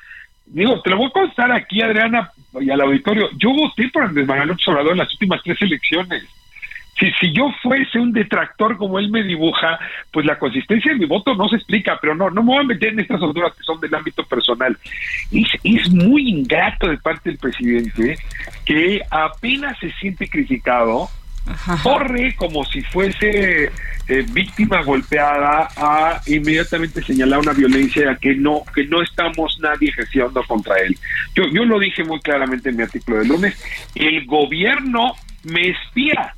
[0.47, 3.29] Digo, te lo voy a contar aquí, Adriana, y al auditorio.
[3.39, 6.25] Yo voté por Andrés Manuel Obrador en las últimas tres elecciones.
[6.99, 9.79] Si, si yo fuese un detractor como él me dibuja,
[10.13, 12.69] pues la consistencia de mi voto no se explica, pero no, no me voy a
[12.69, 14.77] meter en estas alturas que son del ámbito personal.
[15.33, 18.19] Es, es muy ingrato de parte del presidente
[18.65, 21.09] que apenas se siente criticado,
[21.83, 23.71] corre como si fuese
[24.09, 30.43] eh, víctima golpeada a inmediatamente señalar una violencia que no que no estamos nadie ejerciendo
[30.45, 30.97] contra él.
[31.35, 33.63] Yo yo lo dije muy claramente en mi artículo de lunes,
[33.95, 36.35] el gobierno me espía.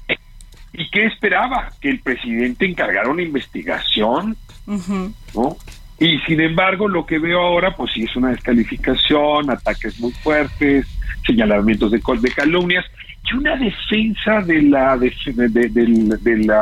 [0.76, 1.70] ¿Y qué esperaba?
[1.80, 4.36] Que el presidente encargara una investigación,
[4.66, 5.56] ¿no?
[6.00, 10.86] Y sin embargo, lo que veo ahora, pues sí es una descalificación, ataques muy fuertes,
[11.24, 12.84] señalamientos de, de calumnias,
[13.24, 16.52] y una defensa de la del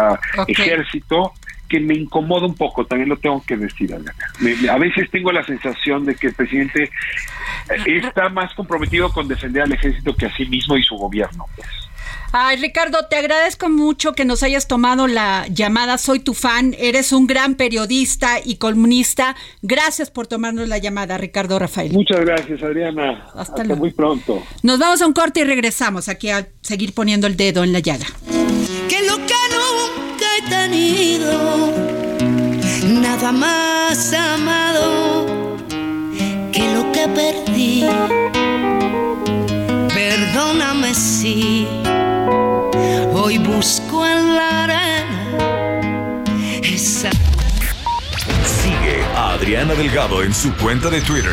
[0.47, 1.33] ejército
[1.69, 6.05] que me incomoda un poco, también lo tengo que decir, a veces tengo la sensación
[6.05, 6.91] de que el presidente
[7.87, 11.47] está más comprometido con defender al ejército que a sí mismo y su gobierno.
[11.57, 11.69] Pues.
[12.35, 15.99] Ay, Ricardo, te agradezco mucho que nos hayas tomado la llamada.
[15.99, 19.37] Soy tu fan, eres un gran periodista y columnista.
[19.61, 21.93] Gracias por tomarnos la llamada, Ricardo Rafael.
[21.93, 23.27] Muchas gracias, Adriana.
[23.35, 24.43] Hasta, muy pronto.
[24.63, 27.81] Nos vamos a un corte y regresamos aquí a seguir poniendo el dedo en la
[27.81, 28.07] llaga.
[28.89, 31.71] Que lo que nunca he tenido,
[33.03, 35.37] nada más amado
[36.51, 37.85] que lo que perdí.
[39.93, 41.67] Perdóname si
[43.33, 46.23] Hoy busco en la arena
[46.63, 47.09] esa.
[48.45, 51.33] Sigue a Adriana Delgado en su cuenta de Twitter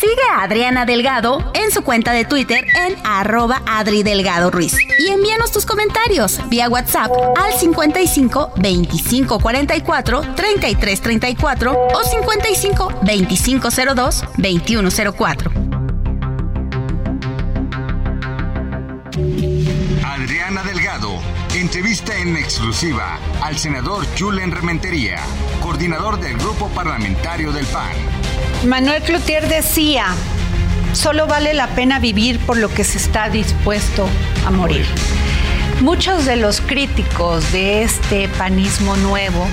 [0.00, 4.74] Sigue a Adriana Delgado en su cuenta de Twitter en arroba Adri Delgado Ruiz.
[4.98, 13.68] Y envíanos tus comentarios vía WhatsApp al 55 25 44 33 34 o 55 25
[13.94, 15.50] 02 21 04.
[20.02, 21.20] Adriana Delgado
[21.60, 25.18] entrevista en exclusiva al senador Julen Rementería,
[25.60, 27.90] coordinador del grupo parlamentario del PAN.
[28.64, 30.04] Manuel Cloutier decía,
[30.92, 34.06] solo vale la pena vivir por lo que se está dispuesto
[34.46, 34.84] a morir.
[35.80, 39.46] Muchos de los críticos de este panismo nuevo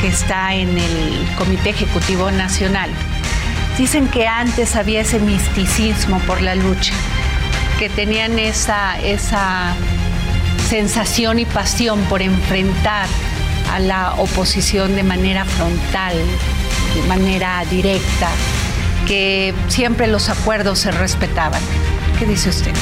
[0.00, 2.90] que está en el Comité Ejecutivo Nacional
[3.76, 6.94] dicen que antes había ese misticismo por la lucha,
[7.80, 9.74] que tenían esa, esa
[10.68, 13.08] sensación y pasión por enfrentar
[13.72, 16.14] a la oposición de manera frontal,
[16.94, 18.28] de manera directa,
[19.06, 21.62] que siempre los acuerdos se respetaban.
[22.18, 22.72] ¿Qué dice usted?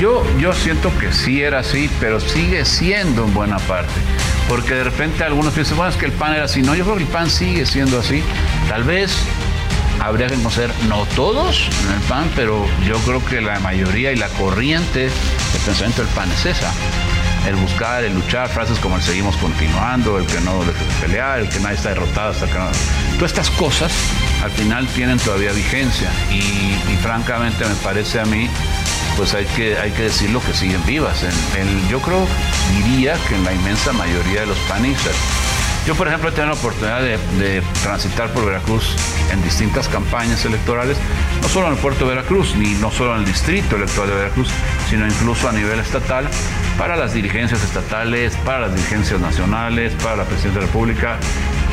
[0.00, 3.92] Yo, yo siento que sí era así, pero sigue siendo en buena parte.
[4.48, 6.62] Porque de repente algunos piensan, bueno, es que el PAN era así.
[6.62, 8.22] No, yo creo que el PAN sigue siendo así.
[8.68, 9.16] Tal vez
[10.00, 14.16] habría que conocer, no todos en el PAN, pero yo creo que la mayoría y
[14.16, 16.72] la corriente del pensamiento del PAN es esa
[17.46, 21.40] el buscar, el luchar, frases como el seguimos continuando, el que no deje de pelear,
[21.40, 22.70] el que nadie está derrotado hasta que no.
[23.24, 23.92] Todas estas cosas
[24.42, 28.50] al final tienen todavía vigencia y, francamente me parece a mí
[29.16, 31.24] pues hay que, hay que decirlo que siguen vivas.
[31.88, 32.26] Yo creo,
[32.76, 35.14] diría que en la inmensa mayoría de los panistas.
[35.86, 38.94] Yo, por ejemplo, he tenido la oportunidad de, de, transitar por Veracruz
[39.32, 40.98] en distintas campañas electorales,
[41.40, 44.16] no solo en el puerto de Veracruz, ni no solo en el distrito electoral de
[44.16, 44.48] Veracruz,
[44.90, 46.28] sino incluso a nivel estatal
[46.78, 51.18] para las dirigencias estatales, para las dirigencias nacionales, para la presidencia de la República,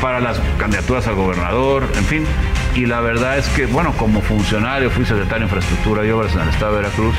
[0.01, 2.25] para las candidaturas al gobernador, en fin.
[2.75, 6.41] Y la verdad es que, bueno, como funcionario fui secretario de Infraestructura y Obras en
[6.41, 7.15] el Estado de Veracruz,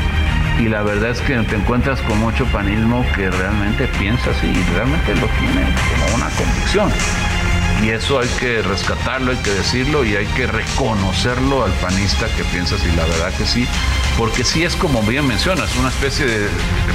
[0.58, 4.74] y la verdad es que te encuentras con mucho panismo que realmente piensa así y
[4.74, 6.90] realmente lo tiene como una convicción.
[7.82, 12.44] Y eso hay que rescatarlo, hay que decirlo y hay que reconocerlo al panista que
[12.44, 13.66] piensa así, la verdad que sí,
[14.16, 16.48] porque sí es como bien mencionas, una especie de,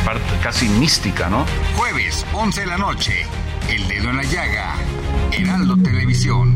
[0.06, 1.46] parte casi mística, ¿no?
[1.76, 3.26] Jueves, 11 de la noche,
[3.68, 4.76] El Dedo en la Llaga,
[5.32, 6.56] Heraldo Televisión.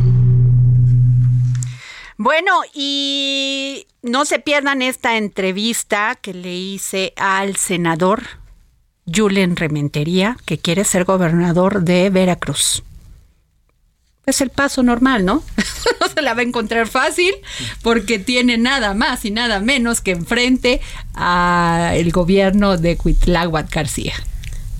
[2.17, 8.23] Bueno, y no se pierdan esta entrevista que le hice al senador
[9.11, 12.83] Julen Rementería, que quiere ser gobernador de Veracruz.
[14.25, 15.43] Es el paso normal, ¿no?
[15.99, 17.33] no se la va a encontrar fácil
[17.81, 20.79] porque tiene nada más y nada menos que enfrente
[21.13, 24.13] al gobierno de Cuitláhuac García.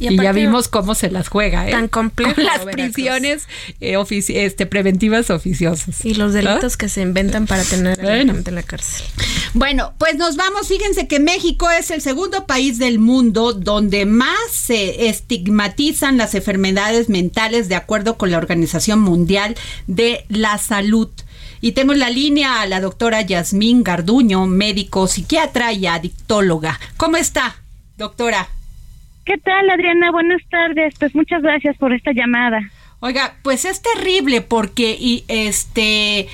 [0.02, 1.72] Y, ya vimos cómo se las juega, ¿eh?
[1.72, 2.34] Tan complejo.
[2.36, 3.48] Con las prisiones
[3.82, 3.98] eh,
[4.30, 6.04] este, preventivas oficiosas.
[6.04, 8.34] Y los delitos que se inventan para tener bueno.
[8.34, 9.06] gente en la cárcel.
[9.54, 10.68] Bueno, pues nos vamos.
[10.68, 17.10] Fíjense que México es el segundo país del mundo donde más se estigmatizan las enfermedades
[17.10, 21.10] mentales de acuerdo con la Organización Mundial de la Salud.
[21.62, 26.80] Y tengo en la línea a la doctora Yasmín Garduño, médico, psiquiatra y adictóloga.
[26.98, 27.62] ¿Cómo está,
[27.98, 28.50] doctora?
[29.26, 30.12] ¿Qué tal, Adriana?
[30.12, 30.96] Buenas tardes.
[31.00, 32.62] Pues muchas gracias por esta llamada.
[33.00, 36.28] Oiga, pues es terrible porque y este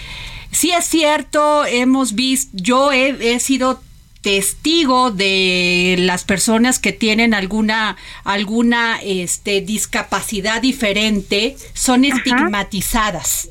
[0.51, 3.81] sí es cierto, hemos visto, yo he, sido
[4.21, 7.95] testigo de las personas que tienen alguna
[8.25, 13.49] alguna este discapacidad diferente son estigmatizadas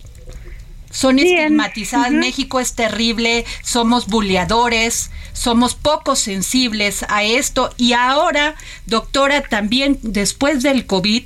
[0.97, 2.11] son estigmatizadas.
[2.11, 7.69] México es terrible, somos buleadores, somos poco sensibles a esto.
[7.77, 8.55] Y ahora,
[8.87, 11.25] doctora, también después del COVID,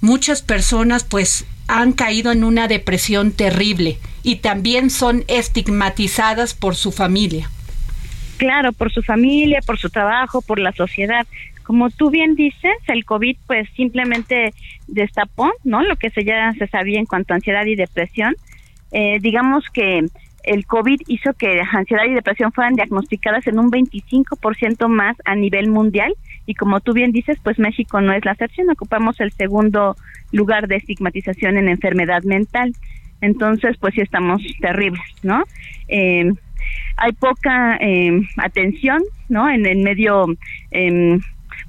[0.00, 6.90] muchas personas pues han caído en una depresión terrible y también son estigmatizadas por su
[6.90, 7.50] familia.
[8.38, 11.26] Claro, por su familia, por su trabajo, por la sociedad.
[11.64, 14.54] Como tú bien dices, el COVID pues simplemente
[14.86, 15.82] destapó, ¿no?
[15.82, 18.36] Lo que se ya se sabía en cuanto a ansiedad y depresión
[18.92, 20.06] eh, digamos que
[20.44, 25.70] el COVID hizo que ansiedad y depresión fueran diagnosticadas en un 25% más a nivel
[25.70, 26.14] mundial
[26.46, 29.96] y como tú bien dices, pues México no es la excepción, ocupamos el segundo
[30.32, 32.74] lugar de estigmatización en enfermedad mental.
[33.20, 35.44] Entonces, pues sí estamos terribles, ¿no?
[35.86, 36.32] Eh,
[36.96, 39.48] hay poca eh, atención, ¿no?
[39.48, 40.26] En el medio
[40.72, 41.18] eh,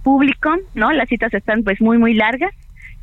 [0.02, 0.92] público, ¿no?
[0.92, 2.54] Las citas están pues muy, muy largas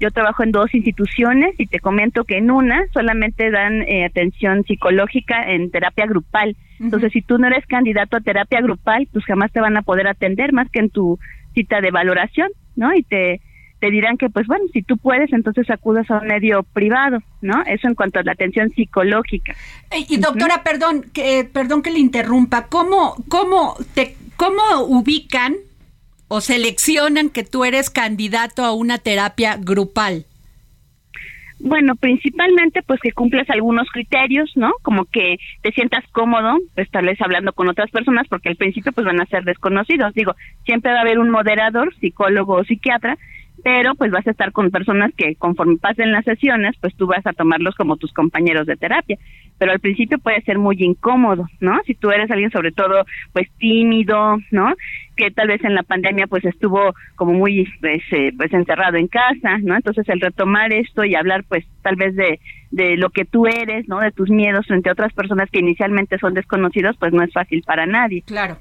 [0.00, 4.64] yo trabajo en dos instituciones y te comento que en una solamente dan eh, atención
[4.64, 6.56] psicológica en terapia grupal.
[6.80, 10.08] Entonces, si tú no eres candidato a terapia grupal, pues jamás te van a poder
[10.08, 11.18] atender más que en tu
[11.54, 12.94] cita de valoración, ¿no?
[12.94, 13.42] Y te,
[13.80, 17.62] te dirán que, pues bueno, si tú puedes, entonces acudas a un medio privado, ¿no?
[17.66, 19.54] Eso en cuanto a la atención psicológica.
[20.08, 25.56] Y, doctora, perdón, que, perdón que le interrumpa, ¿cómo, cómo, te, cómo ubican
[26.32, 30.26] o seleccionan que tú eres candidato a una terapia grupal?
[31.58, 34.70] Bueno, principalmente pues que cumples algunos criterios, ¿no?
[34.82, 36.56] Como que te sientas cómodo,
[36.92, 40.14] tal vez hablando con otras personas, porque al principio pues van a ser desconocidos.
[40.14, 43.18] Digo, siempre va a haber un moderador, psicólogo o psiquiatra,
[43.62, 47.26] pero pues vas a estar con personas que conforme pasen las sesiones, pues tú vas
[47.26, 49.18] a tomarlos como tus compañeros de terapia.
[49.58, 51.78] Pero al principio puede ser muy incómodo, ¿no?
[51.86, 54.74] Si tú eres alguien sobre todo pues tímido, ¿no?
[55.16, 59.08] Que tal vez en la pandemia pues estuvo como muy pues, eh, pues encerrado en
[59.08, 59.76] casa, ¿no?
[59.76, 63.86] Entonces el retomar esto y hablar pues tal vez de, de lo que tú eres,
[63.88, 64.00] ¿no?
[64.00, 67.62] De tus miedos frente a otras personas que inicialmente son desconocidos, pues no es fácil
[67.66, 68.22] para nadie.
[68.22, 68.56] Claro.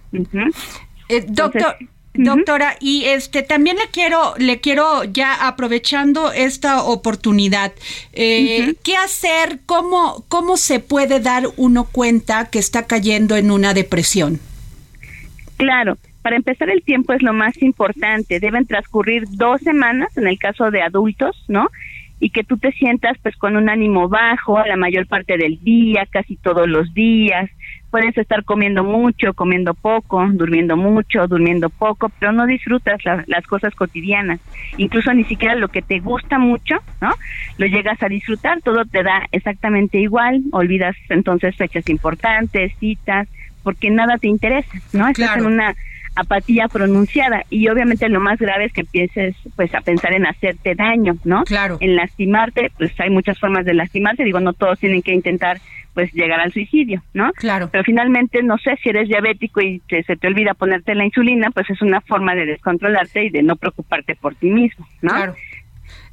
[1.10, 1.76] Eh, doctor,
[2.24, 7.72] Doctora, y este también le quiero, le quiero ya aprovechando esta oportunidad,
[8.12, 9.60] eh, ¿qué hacer?
[9.66, 14.40] ¿Cómo, ¿Cómo se puede dar uno cuenta que está cayendo en una depresión?
[15.56, 18.40] Claro, para empezar el tiempo es lo más importante.
[18.40, 21.70] Deben transcurrir dos semanas en el caso de adultos, ¿no?
[22.20, 26.06] Y que tú te sientas pues con un ánimo bajo la mayor parte del día,
[26.10, 27.50] casi todos los días,
[27.90, 33.74] puedes estar comiendo mucho, comiendo poco, durmiendo mucho, durmiendo poco, pero no disfrutas las cosas
[33.76, 34.40] cotidianas.
[34.78, 37.14] Incluso ni siquiera lo que te gusta mucho, ¿no?
[37.58, 43.28] Lo llegas a disfrutar, todo te da exactamente igual, olvidas entonces fechas importantes, citas,
[43.64, 45.08] porque nada te interesa, ¿no?
[45.08, 45.76] Estás en una
[46.20, 50.76] apatía pronunciada y obviamente lo más grave es que empieces pues a pensar en hacerte
[50.76, 51.44] daño, ¿no?
[51.44, 51.78] Claro.
[51.80, 55.60] En lastimarte, pues hay muchas formas de lastimarse, digo, no todos tienen que intentar
[55.94, 57.32] pues llegar al suicidio, ¿no?
[57.34, 57.70] Claro.
[57.72, 61.70] Pero finalmente, no sé, si eres diabético y se te olvida ponerte la insulina, pues
[61.70, 65.10] es una forma de descontrolarte y de no preocuparte por ti mismo, ¿no?
[65.10, 65.36] Claro.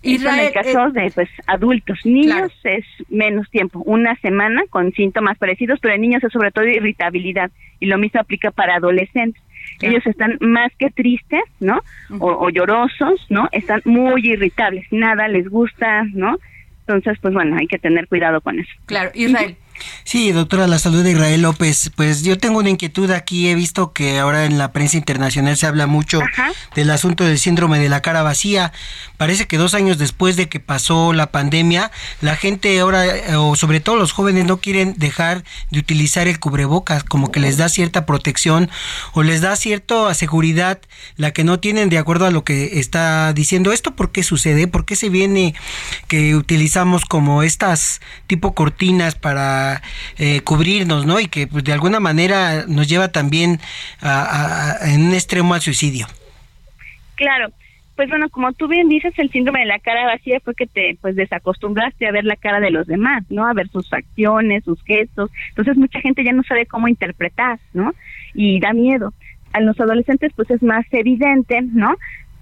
[0.02, 4.92] Y en el caso eh, de pues adultos, niños es menos tiempo, una semana con
[4.92, 9.42] síntomas parecidos, pero en niños es sobre todo irritabilidad y lo mismo aplica para adolescentes.
[9.80, 11.80] Ellos están más que tristes, ¿no?
[12.18, 13.48] o, llorosos, ¿no?
[13.52, 16.38] Están muy irritables, nada les gusta, ¿no?
[16.80, 18.70] Entonces, pues bueno, hay que tener cuidado con eso.
[18.86, 19.56] Claro, Israel.
[20.04, 21.90] Sí, doctora, la salud de Israel López.
[21.94, 23.48] Pues yo tengo una inquietud aquí.
[23.48, 26.20] He visto que ahora en la prensa internacional se habla mucho
[26.74, 28.72] del asunto del síndrome de la cara vacía.
[29.16, 33.56] Parece que dos años después de que pasó la pandemia, la gente ahora, eh, o
[33.56, 37.68] sobre todo los jóvenes, no quieren dejar de utilizar el cubrebocas, como que les da
[37.68, 38.70] cierta protección
[39.12, 40.80] o les da cierta seguridad,
[41.16, 43.72] la que no tienen de acuerdo a lo que está diciendo.
[43.72, 44.68] ¿Esto por qué sucede?
[44.68, 45.54] ¿Por qué se viene
[46.06, 49.65] que utilizamos como estas tipo cortinas para
[50.18, 51.20] eh, cubrirnos, ¿no?
[51.20, 53.60] Y que pues, de alguna manera nos lleva también
[54.02, 56.06] en un extremo al suicidio.
[57.16, 57.50] Claro,
[57.96, 60.98] pues bueno, como tú bien dices, el síndrome de la cara vacía fue que te
[61.00, 63.46] pues desacostumbraste a ver la cara de los demás, ¿no?
[63.46, 65.30] A ver sus acciones, sus gestos.
[65.48, 67.94] Entonces mucha gente ya no sabe cómo interpretar, ¿no?
[68.34, 69.14] Y da miedo.
[69.54, 71.96] A los adolescentes pues es más evidente, ¿no?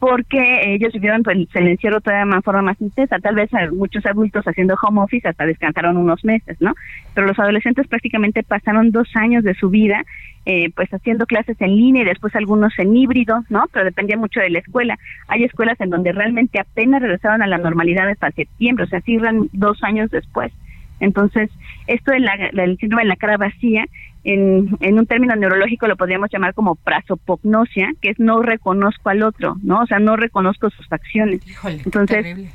[0.04, 3.18] Porque ellos vivieron pues, el encierro todavía de forma más intensa.
[3.20, 6.74] Tal vez muchos adultos haciendo home office hasta descansaron unos meses, ¿no?
[7.14, 10.04] Pero los adolescentes prácticamente pasaron dos años de su vida
[10.44, 13.64] eh, pues haciendo clases en línea y después algunos en híbrido, ¿no?
[13.72, 14.98] Pero dependía mucho de la escuela.
[15.28, 19.48] Hay escuelas en donde realmente apenas regresaron a la normalidad hasta septiembre, o sea, cierran
[19.54, 20.52] dos años después.
[21.00, 21.48] Entonces,
[21.86, 23.86] esto del síndrome de la cara vacía,
[24.24, 29.22] en, en, un término neurológico lo podríamos llamar como prasopognosia, que es no reconozco al
[29.22, 29.82] otro, ¿no?
[29.82, 31.42] O sea, no reconozco sus acciones.
[31.84, 32.50] Entonces,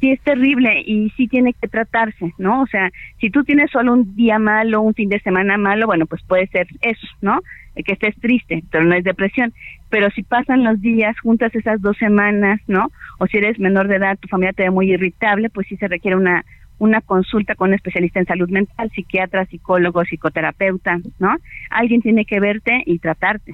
[0.00, 2.62] sí es terrible y sí tiene que tratarse, ¿no?
[2.62, 6.06] O sea, si tú tienes solo un día malo, un fin de semana malo, bueno,
[6.06, 7.40] pues puede ser eso, ¿no?
[7.86, 9.54] Que estés triste, pero no es depresión.
[9.90, 12.90] Pero si pasan los días, juntas esas dos semanas, ¿no?
[13.18, 15.86] O si eres menor de edad, tu familia te ve muy irritable, pues sí se
[15.86, 16.44] requiere una
[16.82, 21.36] una consulta con un especialista en salud mental, psiquiatra, psicólogo, psicoterapeuta, ¿no?
[21.70, 23.52] Alguien tiene que verte y tratarte.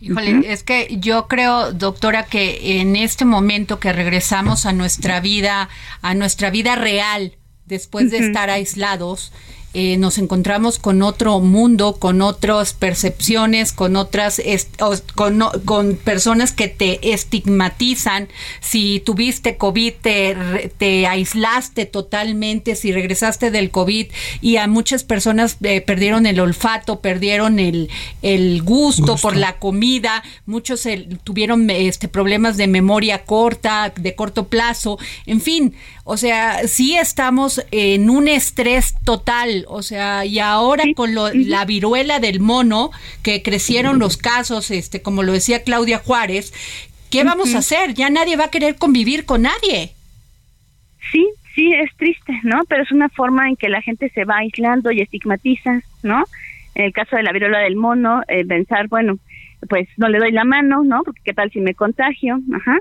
[0.00, 5.68] Híjole, es que yo creo, doctora, que en este momento que regresamos a nuestra vida,
[6.00, 7.32] a nuestra vida real,
[7.66, 9.30] después de estar aislados,
[9.80, 14.42] eh, nos encontramos con otro mundo, con otras percepciones, con otras,
[15.14, 18.26] con, con, personas que te estigmatizan.
[18.58, 24.08] Si tuviste COVID, te, te, aislaste totalmente, si regresaste del COVID
[24.40, 27.88] y a muchas personas eh, perdieron el olfato, perdieron el,
[28.22, 30.88] el gusto, por la comida, muchos
[31.22, 35.76] tuvieron este, problemas de memoria corta, de corto plazo, en fin,
[36.10, 42.20] o sea, sí estamos en un estrés total, o sea, y ahora con la viruela
[42.20, 42.90] del mono,
[43.22, 46.52] que crecieron los casos, este, como lo decía Claudia Juárez,
[47.10, 47.94] ¿qué vamos a hacer?
[47.94, 49.92] Ya nadie va a querer convivir con nadie.
[51.12, 52.62] Sí, sí, es triste, ¿no?
[52.68, 56.24] Pero es una forma en que la gente se va aislando y estigmatiza, ¿no?
[56.74, 59.18] En el caso de la viruela del mono, eh, pensar, bueno,
[59.68, 61.02] pues no le doy la mano, ¿no?
[61.02, 62.78] Porque qué tal si me contagio, ajá.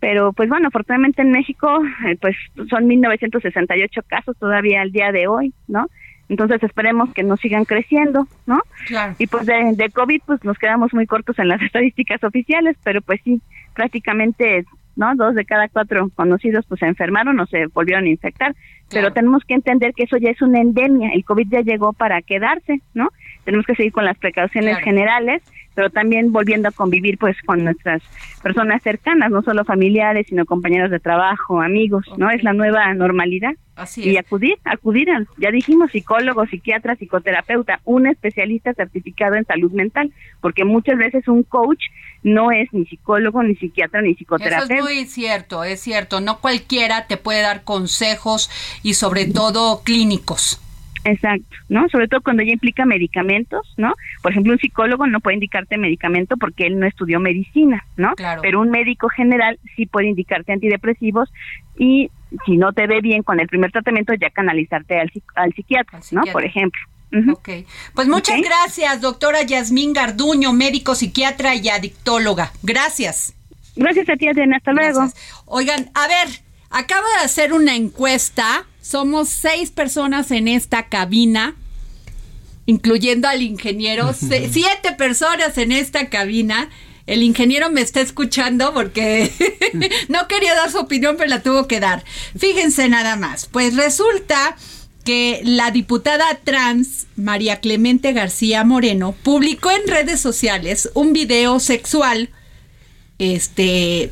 [0.00, 2.36] Pero pues bueno, afortunadamente en México eh, pues
[2.70, 5.86] son 1968 casos todavía al día de hoy, ¿no?
[6.28, 8.60] Entonces esperemos que no sigan creciendo, ¿no?
[8.86, 9.14] Claro.
[9.18, 13.00] Y pues de, de COVID pues nos quedamos muy cortos en las estadísticas oficiales, pero
[13.00, 13.40] pues sí,
[13.74, 14.64] prácticamente
[14.98, 15.14] ¿no?
[15.14, 18.54] Dos de cada cuatro conocidos pues se enfermaron o se volvieron a infectar.
[18.90, 22.20] Pero tenemos que entender que eso ya es una endemia, el COVID ya llegó para
[22.22, 23.10] quedarse, ¿no?
[23.44, 25.42] Tenemos que seguir con las precauciones generales,
[25.78, 28.02] pero también volviendo a convivir pues con nuestras
[28.42, 32.30] personas cercanas, no solo familiares, sino compañeros de trabajo, amigos, ¿no?
[32.30, 33.52] Es la nueva normalidad.
[33.94, 35.06] y acudir, acudir,
[35.36, 41.44] ya dijimos, psicólogo, psiquiatra, psicoterapeuta, un especialista certificado en salud mental, porque muchas veces un
[41.44, 41.84] coach
[42.24, 44.74] no es ni psicólogo, ni psiquiatra, ni psicoterapeuta.
[44.74, 48.50] Eso es muy cierto, es cierto, no cualquiera te puede dar consejos
[48.82, 50.60] y sobre todo clínicos.
[51.08, 51.88] Exacto, ¿no?
[51.88, 53.94] Sobre todo cuando ya implica medicamentos, ¿no?
[54.22, 58.14] Por ejemplo, un psicólogo no puede indicarte medicamento porque él no estudió medicina, ¿no?
[58.14, 58.42] Claro.
[58.42, 61.32] Pero un médico general sí puede indicarte antidepresivos
[61.78, 62.10] y
[62.44, 66.22] si no te ve bien con el primer tratamiento, ya canalizarte al, al, psiquiatra, ¿no?
[66.30, 66.80] Por ejemplo.
[67.32, 67.48] Ok.
[67.94, 72.52] Pues muchas gracias, doctora Yasmín Garduño, médico, psiquiatra y adictóloga.
[72.62, 73.34] Gracias.
[73.76, 74.58] Gracias a ti, Adriana.
[74.58, 75.06] Hasta luego.
[75.46, 76.28] Oigan, a ver,
[76.68, 81.54] acabo de hacer una encuesta somos seis personas en esta cabina,
[82.64, 84.14] incluyendo al ingeniero,
[84.50, 86.70] siete personas en esta cabina.
[87.06, 89.30] El ingeniero me está escuchando porque
[90.08, 92.02] no quería dar su opinión, pero la tuvo que dar.
[92.38, 93.46] Fíjense nada más.
[93.46, 94.56] Pues resulta
[95.04, 102.30] que la diputada trans María Clemente García Moreno publicó en redes sociales un video sexual
[103.18, 104.10] este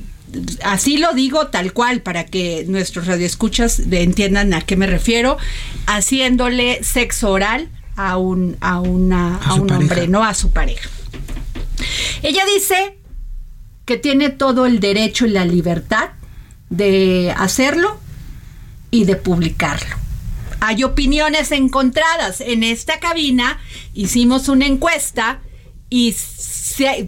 [0.62, 5.38] así lo digo tal cual para que nuestros radioescuchas entiendan a qué me refiero,
[5.86, 10.90] haciéndole sexo oral a un, a una, a, un hombre, no a su pareja.
[12.22, 12.98] Ella dice
[13.84, 16.10] que tiene todo el derecho y la libertad
[16.70, 17.98] de hacerlo
[18.90, 19.96] y de publicarlo.
[20.60, 22.40] hay opiniones encontradas.
[22.40, 23.58] En esta cabina
[23.94, 25.40] hicimos una encuesta
[25.88, 26.12] y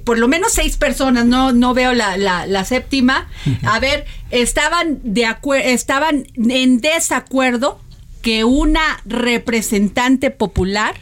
[0.05, 3.29] por lo menos seis personas, no, no veo la, la, séptima,
[3.65, 5.27] a ver, estaban, de
[5.65, 7.81] estaban en desacuerdo
[8.23, 10.95] que una representante popular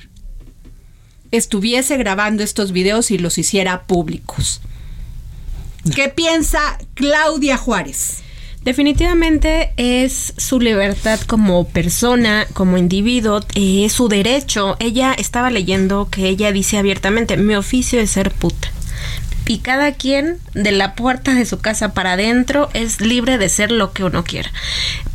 [1.31, 4.61] estuviese grabando estos videos y los hiciera públicos.
[5.95, 8.23] ¿Qué piensa Claudia Juárez?
[8.67, 14.77] Definitivamente es su libertad como persona, como individuo, eh, es su derecho.
[14.81, 18.73] Ella estaba leyendo que ella dice abiertamente, mi oficio es ser puta.
[19.47, 23.71] Y cada quien de la puerta de su casa para adentro es libre de ser
[23.71, 24.51] lo que uno quiera.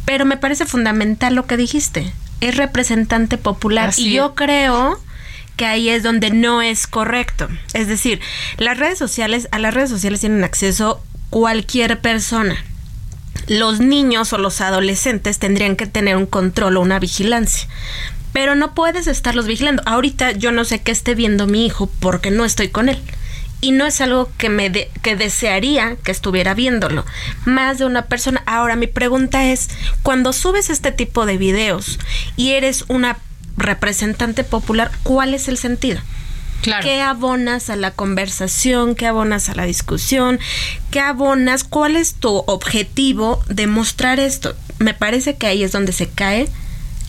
[0.06, 2.10] Pero me parece fundamental lo que dijiste.
[2.40, 4.98] Es representante popular y yo creo
[5.58, 7.50] que ahí es donde no es correcto.
[7.74, 8.22] Es decir,
[8.58, 12.56] las redes sociales, a las redes sociales tienen acceso cualquier persona
[13.48, 17.68] los niños o los adolescentes tendrían que tener un control o una vigilancia.
[18.34, 19.84] Pero no puedes estarlos vigilando.
[19.86, 23.00] Ahorita yo no sé qué esté viendo mi hijo porque no estoy con él.
[23.60, 27.06] Y no es algo que me que desearía que estuviera viéndolo.
[27.46, 28.42] Más de una persona.
[28.46, 29.70] Ahora mi pregunta es,
[30.02, 32.00] cuando subes este tipo de videos
[32.38, 33.18] y eres una
[33.58, 36.00] representante popular, ¿cuál es el sentido?
[36.62, 38.96] ¿Qué abonas a la conversación?
[38.96, 40.40] ¿Qué abonas a la discusión?
[40.92, 41.64] ¿Qué abonas?
[41.64, 44.56] ¿Cuál es tu objetivo de mostrar esto?
[44.80, 46.48] Me parece que ahí es donde se cae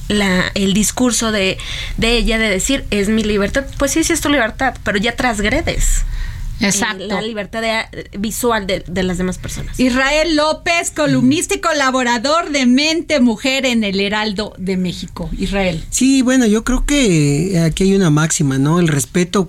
[0.08, 1.58] la, el discurso de,
[1.96, 3.66] de ella de decir, es mi libertad.
[3.78, 6.04] Pues sí, sí es tu libertad, pero ya transgredes.
[6.62, 7.06] Exacto.
[7.06, 7.62] la libertad
[8.18, 9.78] visual de, de, las demás personas.
[9.78, 15.30] Israel López, columnista y colaborador de Mente Mujer en el Heraldo de México.
[15.38, 15.82] Israel.
[15.90, 18.78] Sí, bueno, yo creo que aquí hay una máxima, ¿no?
[18.80, 19.46] El respeto,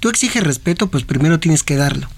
[0.00, 2.08] tú exiges respeto, pues primero tienes que darlo.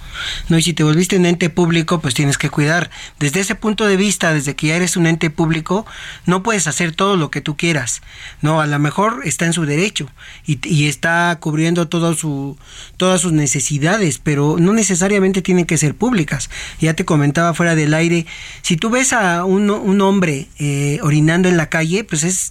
[0.49, 0.59] ¿No?
[0.59, 2.91] Y si te volviste un ente público, pues tienes que cuidar.
[3.19, 5.87] Desde ese punto de vista, desde que ya eres un ente público,
[6.27, 8.03] no puedes hacer todo lo que tú quieras,
[8.43, 8.61] ¿no?
[8.61, 10.11] A lo mejor está en su derecho
[10.47, 12.59] y, está cubriendo todo su,
[12.97, 16.51] todas sus necesidades, pero no necesariamente tienen que ser públicas.
[16.81, 18.27] Ya te comentaba fuera del aire,
[18.63, 22.51] si tú ves a un, un hombre eh, orinando en la calle, pues es,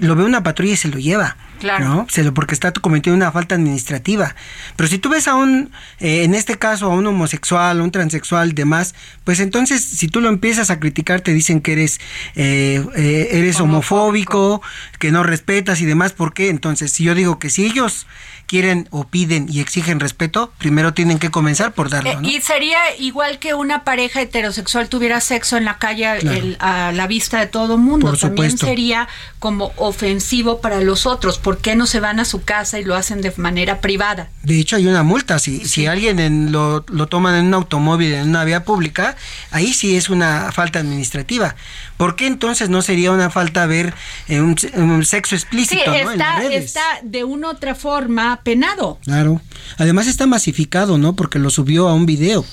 [0.00, 1.36] lo ve una patrulla y se lo lleva.
[1.60, 1.88] Claro.
[1.88, 2.06] ¿no?
[2.08, 4.34] Se lo, porque está cometiendo una falta administrativa.
[4.76, 7.90] Pero si tú ves a un, eh, en este caso, a un homosexual, a un
[7.90, 8.94] transexual, demás,
[9.24, 12.00] pues entonces si tú lo empiezas a criticar te dicen que eres,
[12.34, 14.62] eh, eh, eres homofóbico,
[14.98, 16.14] que no respetas y demás.
[16.14, 16.48] ¿Por qué?
[16.48, 18.06] Entonces, si yo digo que si ellos
[18.50, 22.20] quieren o piden y exigen respeto, primero tienen que comenzar por darlo.
[22.20, 22.28] ¿no?
[22.28, 27.38] Y sería igual que una pareja heterosexual tuviera sexo en la calle a la vista
[27.38, 28.12] de todo mundo.
[28.16, 29.06] También sería
[29.38, 31.38] como ofensivo para los otros.
[31.38, 34.30] ¿Por qué no se van a su casa y lo hacen de manera privada?
[34.42, 35.38] De hecho, hay una multa.
[35.38, 39.14] Si, si alguien en lo, lo toman en un automóvil, en una vía pública,
[39.52, 41.54] ahí sí es una falta administrativa.
[42.00, 43.92] ¿Por qué entonces no sería una falta ver
[44.26, 48.98] eh, un, sexo explícito sí, está, está de una otra forma penado.
[49.04, 49.42] Claro.
[49.76, 51.14] Además está masificado, ¿no?
[51.14, 52.46] Porque lo subió a un video.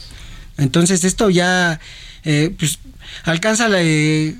[0.57, 1.79] Entonces esto ya
[2.25, 2.79] eh, pues,
[3.23, 3.77] alcanza la...
[3.81, 4.35] Eh,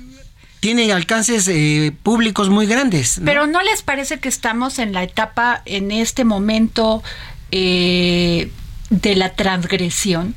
[0.60, 3.18] tiene alcances eh, públicos muy grandes.
[3.24, 7.02] Pero ¿no les parece que estamos en la etapa, en este momento,
[7.50, 8.50] de
[8.90, 10.34] la transgresión?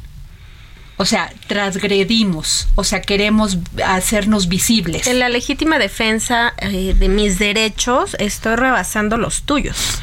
[1.02, 5.08] O sea, transgredimos, o sea, queremos hacernos visibles.
[5.08, 10.00] En la legítima defensa eh, de mis derechos estoy rebasando los tuyos.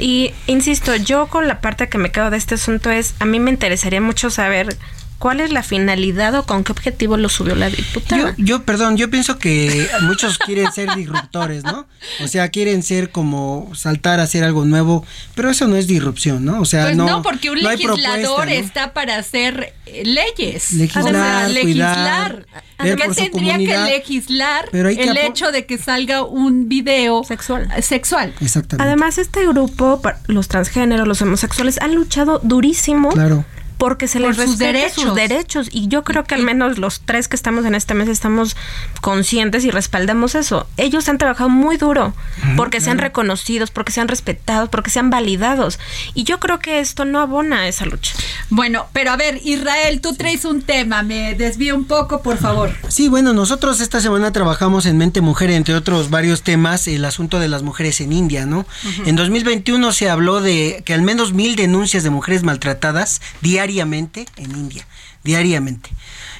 [0.00, 3.38] Y insisto, yo con la parte que me quedo de este asunto es, a mí
[3.38, 4.76] me interesaría mucho saber
[5.20, 8.34] ¿Cuál es la finalidad o con qué objetivo lo subió la diputada?
[8.38, 11.86] Yo, perdón, yo pienso que muchos quieren ser disruptores, ¿no?
[12.24, 15.04] O sea, quieren ser como saltar a hacer algo nuevo,
[15.34, 16.58] pero eso no es disrupción, ¿no?
[16.58, 17.04] O sea, pues no.
[17.04, 20.72] No, porque un legislador está para hacer eh, leyes.
[20.72, 22.46] Legislar, legislar.
[22.82, 27.68] ¿Qué tendría que legislar el hecho de que salga un video sexual?
[27.82, 28.32] Sexual.
[28.40, 28.88] Exactamente.
[28.88, 33.10] Además, este grupo, los transgéneros, los homosexuales, han luchado durísimo.
[33.10, 33.44] Claro
[33.80, 35.04] porque se les sus derechos.
[35.04, 35.68] sus derechos.
[35.72, 38.54] Y yo creo que al menos los tres que estamos en este mes estamos
[39.00, 40.68] conscientes y respaldamos eso.
[40.76, 42.12] Ellos han trabajado muy duro
[42.58, 45.78] porque sean reconocidos, porque sean respetados, porque sean validados.
[46.12, 48.14] Y yo creo que esto no abona a esa lucha.
[48.50, 52.74] Bueno, pero a ver, Israel, tú traes un tema, me desvío un poco, por favor.
[52.88, 57.38] Sí, bueno, nosotros esta semana trabajamos en Mente Mujer, entre otros varios temas, el asunto
[57.38, 58.66] de las mujeres en India, ¿no?
[59.06, 63.22] En 2021 se habló de que al menos mil denuncias de mujeres maltratadas
[63.70, 64.86] diariamente en India,
[65.22, 65.90] diariamente.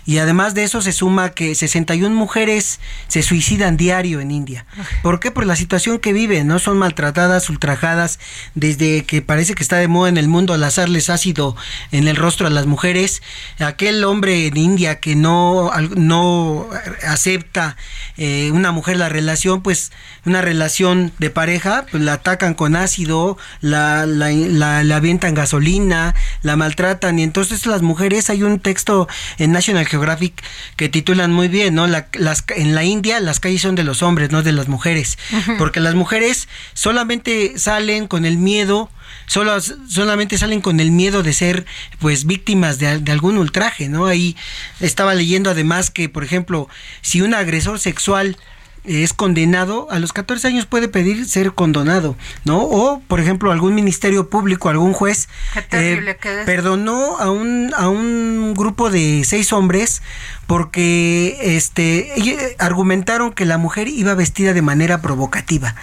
[0.07, 4.67] Y además de eso se suma que 61 mujeres se suicidan diario en India.
[5.03, 5.31] ¿Por qué?
[5.31, 6.59] Por la situación que viven, ¿no?
[6.59, 8.19] Son maltratadas, ultrajadas,
[8.55, 11.57] desde que parece que está de moda en el mundo lanzarles ácido
[11.93, 13.23] en el rostro a las mujeres.
[13.59, 16.69] Aquel hombre en India que no, no
[17.07, 17.77] acepta
[18.17, 19.93] eh, una mujer la relación, pues
[20.25, 26.15] una relación de pareja, pues la atacan con ácido, la, la, la, la avientan gasolina,
[26.43, 30.43] la maltratan y entonces las mujeres, hay un texto en National Geographic
[30.77, 31.87] que titulan muy bien, ¿no?
[31.87, 35.19] las, en la India las calles son de los hombres, no de las mujeres,
[35.59, 38.91] porque las mujeres solamente salen con el miedo
[39.27, 41.67] Solo, solamente salen con el miedo de ser
[41.99, 44.07] pues víctimas de, de, algún ultraje, ¿no?
[44.07, 44.37] Ahí
[44.81, 46.69] estaba leyendo además que, por ejemplo,
[47.01, 48.37] si un agresor sexual
[48.85, 52.63] es condenado, a los 14 años puede pedir ser condonado, ¿no?
[52.63, 55.29] O, por ejemplo, algún ministerio público, algún juez
[55.73, 56.17] eh,
[56.47, 60.03] perdonó a un, a un grupo de seis hombres
[60.47, 65.75] porque este argumentaron que la mujer iba vestida de manera provocativa.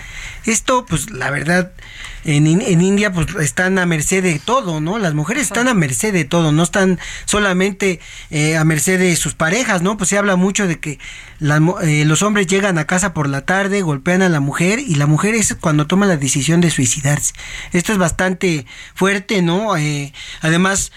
[0.47, 1.71] Esto, pues, la verdad,
[2.27, 4.99] en, en, India pues están a merced de todo, ¿no?
[4.99, 9.33] Las mujeres están a merced de todo, no están solamente eh, a merced de sus
[9.33, 9.97] parejas, ¿no?
[9.97, 10.99] Pues se habla mucho de que
[11.39, 15.05] eh, los hombres llegan a casa por la tarde, golpean a la mujer y la
[15.05, 17.33] mujer es cuando toma la decisión de suicidarse.
[17.71, 19.77] Esto es bastante fuerte, ¿no?
[19.77, 20.91] Eh, además,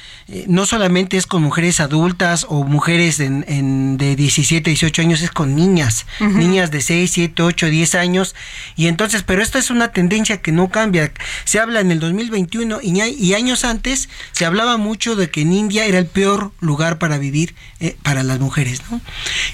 [0.47, 5.55] no solamente es con mujeres adultas o mujeres en, de 17, 18 años, es con
[5.55, 8.35] niñas, niñas de 6, 7, 8, 10 años.
[8.75, 11.13] Y entonces, pero esto es una tendencia que no cambia.
[11.45, 15.85] Se habla en el 2021 y, años antes se hablaba mucho de que en India
[15.87, 19.01] era el peor lugar para vivir eh, para las mujeres, ¿no?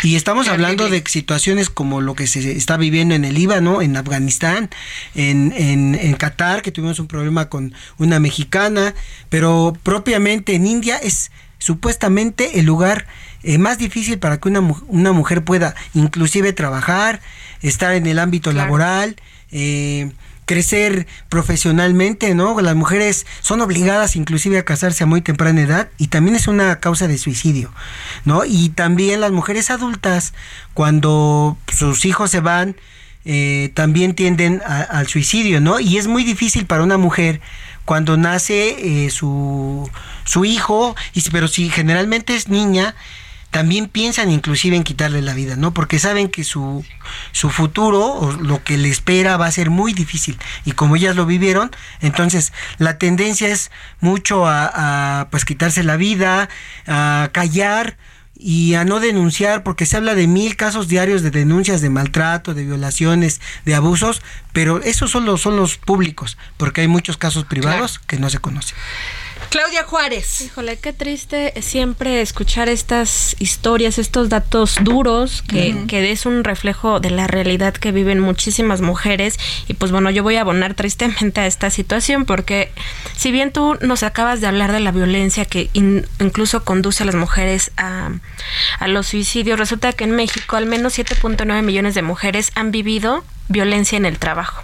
[0.03, 3.97] Y estamos hablando de situaciones como lo que se está viviendo en el Líbano, en
[3.97, 4.71] Afganistán,
[5.15, 8.95] en, en, Qatar, que tuvimos un problema con una mexicana,
[9.29, 13.07] pero propiamente en India es supuestamente el lugar
[13.43, 17.21] eh, más difícil para que una, una, mujer pueda inclusive trabajar,
[17.63, 19.17] estar en el ámbito laboral,
[19.51, 20.13] eh,
[20.47, 22.59] crecer profesionalmente, ¿no?
[22.61, 26.79] Las mujeres son obligadas inclusive a casarse a muy temprana edad y también es una
[26.79, 27.73] causa de suicidio,
[28.25, 28.45] ¿no?
[28.45, 30.35] Y también las mujeres adultas,
[30.73, 32.77] cuando sus hijos se van,
[33.25, 35.81] eh, también tienden al suicidio, ¿no?
[35.81, 37.41] Y es muy difícil para una mujer
[37.85, 39.91] cuando nace eh, su,
[40.25, 42.95] su hijo, y, pero si generalmente es niña,
[43.57, 45.73] también piensan inclusive en quitarle la vida, ¿no?
[45.73, 46.85] Porque saben que su,
[47.33, 50.37] su futuro o lo que le espera va a ser muy difícil.
[50.67, 51.71] Y como ellas lo vivieron,
[52.03, 56.51] entonces la tendencia es mucho a, a pues quitarse la vida,
[56.87, 57.97] a callar
[58.39, 62.53] y a no denunciar, porque se habla de mil casos diarios de denuncias de maltrato,
[62.53, 64.21] de violaciones, de abusos,
[64.53, 68.39] pero esos son los, son los públicos, porque hay muchos casos privados que no se
[68.39, 68.77] conocen.
[69.51, 70.41] Claudia Juárez.
[70.43, 77.01] Híjole, qué triste siempre escuchar estas historias, estos datos duros, que, que es un reflejo
[77.01, 79.39] de la realidad que viven muchísimas mujeres.
[79.69, 82.71] Y pues bueno, yo voy a abonar tristemente a esta situación porque
[83.17, 87.15] si bien tú nos acabas de hablar de la violencia que incluso conduce a las
[87.15, 88.11] mujeres a,
[88.79, 93.25] a los suicidios, resulta que en México al menos 7.9 millones de mujeres han vivido
[93.49, 94.63] violencia en el trabajo.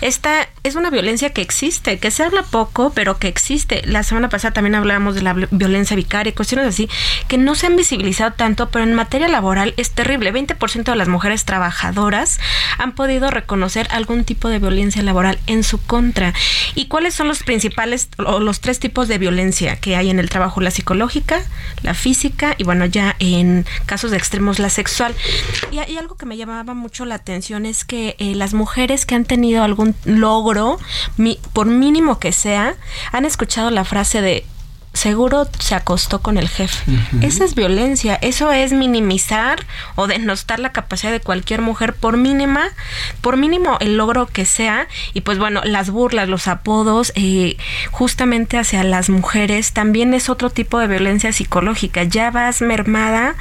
[0.00, 3.82] Esta es una violencia que existe, que se habla poco, pero que existe.
[3.84, 6.88] La semana pasada también hablábamos de la violencia vicaria, cuestiones así,
[7.26, 10.32] que no se han visibilizado tanto, pero en materia laboral es terrible.
[10.32, 12.38] 20% de las mujeres trabajadoras
[12.78, 16.34] han podido reconocer algún tipo de violencia laboral en su contra.
[16.74, 20.30] ¿Y cuáles son los principales o los tres tipos de violencia que hay en el
[20.30, 20.60] trabajo?
[20.60, 21.42] La psicológica,
[21.82, 25.14] la física y bueno, ya en casos de extremos la sexual.
[25.70, 29.14] Y, y algo que me llamaba mucho la atención es que eh, las mujeres que
[29.14, 30.78] han tenido algún logro,
[31.52, 32.74] por mínimo que sea,
[33.12, 34.44] han escuchado la frase de
[34.98, 36.98] seguro se acostó con el jefe.
[37.22, 42.68] Esa es violencia, eso es minimizar o denostar la capacidad de cualquier mujer por mínima,
[43.20, 44.88] por mínimo el logro que sea.
[45.14, 47.56] Y pues bueno, las burlas, los apodos, eh,
[47.90, 52.02] justamente hacia las mujeres, también es otro tipo de violencia psicológica.
[52.02, 53.36] Ya vas mermada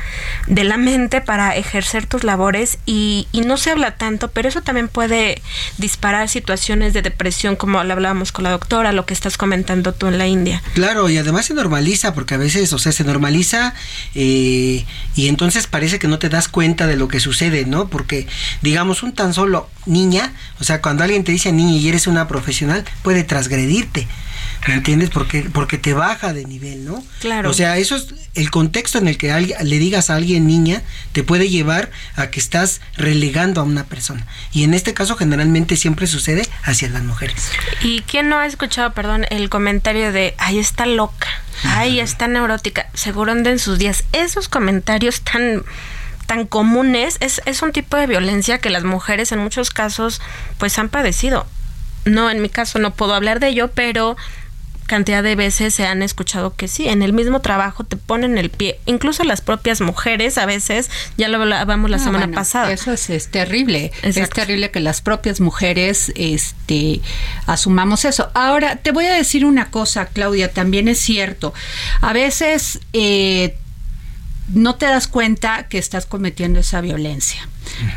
[0.45, 4.62] de la mente para ejercer tus labores y, y no se habla tanto, pero eso
[4.62, 5.41] también puede
[5.78, 10.18] disparar situaciones de depresión, como hablábamos con la doctora, lo que estás comentando tú en
[10.20, 10.62] la India.
[10.74, 13.74] Claro, y además se normaliza, porque a veces, o sea, se normaliza
[14.16, 14.86] eh,
[15.16, 17.88] y entonces parece que no te das cuenta de lo que sucede, ¿no?
[17.88, 18.28] Porque,
[18.62, 22.28] digamos, un tan solo niña, o sea, cuando alguien te dice niña y eres una
[22.28, 24.08] profesional, puede transgredirte.
[24.68, 25.10] ¿Me entiendes?
[25.10, 27.03] Porque, porque te baja de nivel, ¿no?
[27.20, 27.49] Claro.
[27.49, 30.82] O sea, eso es el contexto en el que le digas a alguien niña,
[31.12, 34.26] te puede llevar a que estás relegando a una persona.
[34.51, 37.51] Y en este caso generalmente siempre sucede hacia las mujeres.
[37.82, 41.28] ¿Y quién no ha escuchado, perdón, el comentario de, ay, está loca,
[41.64, 44.03] ay, está neurótica, seguro anda en sus días?
[44.12, 45.64] Esos comentarios tan
[46.28, 50.22] tan comunes es, es un tipo de violencia que las mujeres en muchos casos
[50.58, 51.47] pues han padecido.
[52.03, 54.18] No, en mi caso no puedo hablar de ello, pero
[54.88, 58.49] cantidad de veces se han escuchado que sí, en el mismo trabajo te ponen el
[58.49, 62.71] pie, incluso las propias mujeres a veces, ya lo hablábamos la semana pasada.
[62.71, 67.01] Eso es, terrible, es terrible que las propias mujeres este,
[67.45, 68.31] asumamos eso.
[68.33, 71.53] Ahora, te voy a decir una cosa, Claudia, también es cierto,
[72.01, 72.79] a veces...
[72.93, 73.55] Eh,
[74.54, 77.48] no te das cuenta que estás cometiendo esa violencia.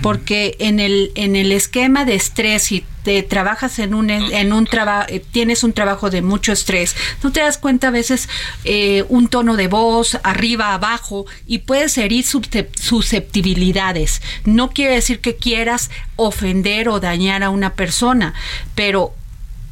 [0.02, 4.66] Porque en el, en el esquema de estrés, y te trabajas en un, en un
[4.66, 8.28] trabajo, eh, tienes un trabajo de mucho estrés, no te das cuenta a veces
[8.64, 14.20] eh, un tono de voz arriba, abajo, y puedes herir susceptibilidades.
[14.44, 18.34] No quiere decir que quieras ofender o dañar a una persona,
[18.74, 19.14] pero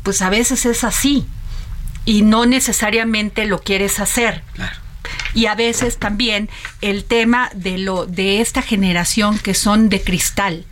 [0.05, 1.27] pues a veces es así
[2.05, 4.43] y no necesariamente lo quieres hacer.
[4.55, 4.88] Claro
[5.35, 6.49] y a veces también
[6.81, 10.65] el tema de lo de esta generación que son de cristal.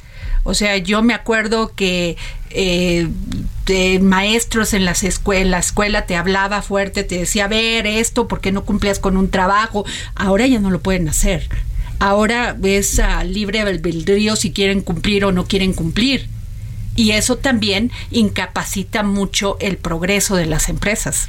[0.45, 2.17] O sea, yo me acuerdo que
[2.51, 3.09] eh,
[3.67, 8.29] de maestros en las escuelas, la escuela te hablaba fuerte, te decía, a ver esto,
[8.29, 9.85] ¿por qué no cumplías con un trabajo?
[10.15, 11.49] Ahora ya no lo pueden hacer.
[11.99, 16.29] Ahora es libre albedrío si quieren cumplir o no quieren cumplir.
[16.95, 21.29] Y eso también incapacita mucho el progreso de las empresas.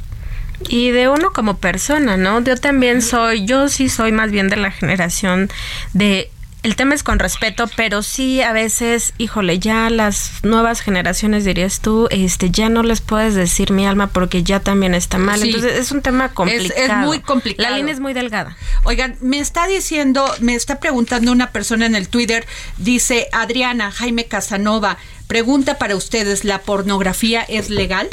[0.68, 2.42] Y de uno como persona, ¿no?
[2.42, 5.50] Yo también soy, yo sí soy más bien de la generación
[5.92, 6.30] de
[6.64, 11.80] el tema es con respeto, pero sí a veces, híjole, ya las nuevas generaciones dirías
[11.80, 15.40] tú, este, ya no les puedes decir mi alma porque ya también está mal.
[15.42, 17.00] Entonces es un tema complicado.
[17.02, 17.70] Es, muy complicado.
[17.70, 18.56] La línea es muy delgada.
[18.82, 22.44] Oigan, me está diciendo, me está preguntando una persona en el Twitter,
[22.76, 24.98] dice Adriana Jaime Casanova,
[25.28, 28.08] pregunta para ustedes, ¿la pornografía es legal?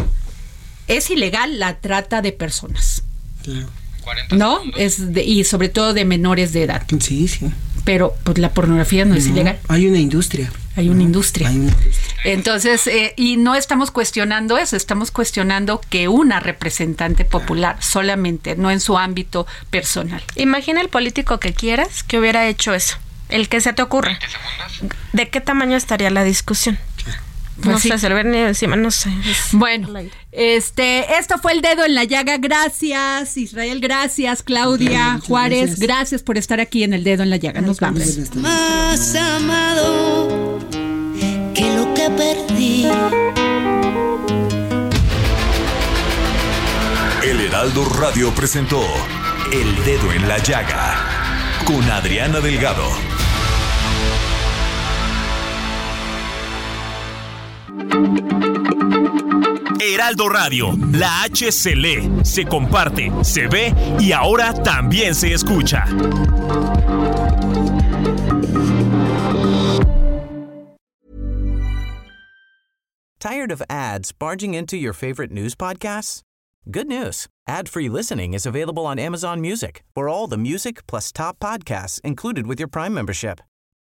[0.87, 3.03] Es ilegal la trata de personas.
[4.31, 4.61] ¿No?
[4.77, 6.83] Es y sobre todo de menores de edad.
[6.99, 7.51] Sí, sí.
[7.83, 9.59] Pero pues la pornografía no, es ilegal.
[9.67, 10.51] Hay una industria.
[10.75, 11.51] Hay una industria.
[12.23, 18.71] Entonces, eh, y no estamos cuestionando eso, estamos cuestionando que una representante popular solamente, no
[18.71, 20.21] en su ámbito personal.
[20.35, 22.97] Imagina el político que quieras que hubiera hecho eso,
[23.29, 24.19] el que se te ocurra.
[25.13, 26.77] ¿De qué tamaño estaría la discusión?
[27.55, 29.09] Pues no sé, se encima, no sé.
[29.53, 29.87] Bueno,
[30.31, 32.37] este, esto fue el dedo en la llaga.
[32.37, 33.79] Gracias, Israel.
[33.79, 35.79] Gracias, Claudia Juárez.
[35.79, 36.21] Gracias.
[36.21, 37.61] por estar aquí en el dedo en la llaga.
[37.61, 38.03] Nos vamos.
[38.35, 40.59] Más amado
[41.53, 42.87] que lo que perdí.
[47.23, 48.83] El Heraldo Radio presentó
[49.51, 51.15] El Dedo en la Llaga
[51.65, 53.14] con Adriana Delgado.
[59.79, 65.85] Heraldo Radio, la H se lee, se comparte, se ve y ahora también se escucha.
[73.19, 76.21] Tired of ads barging into your favorite news podcasts?
[76.69, 77.27] Good news.
[77.47, 79.83] Ad-free listening is available on Amazon Music.
[79.95, 83.39] For all the music plus top podcasts included with your Prime membership.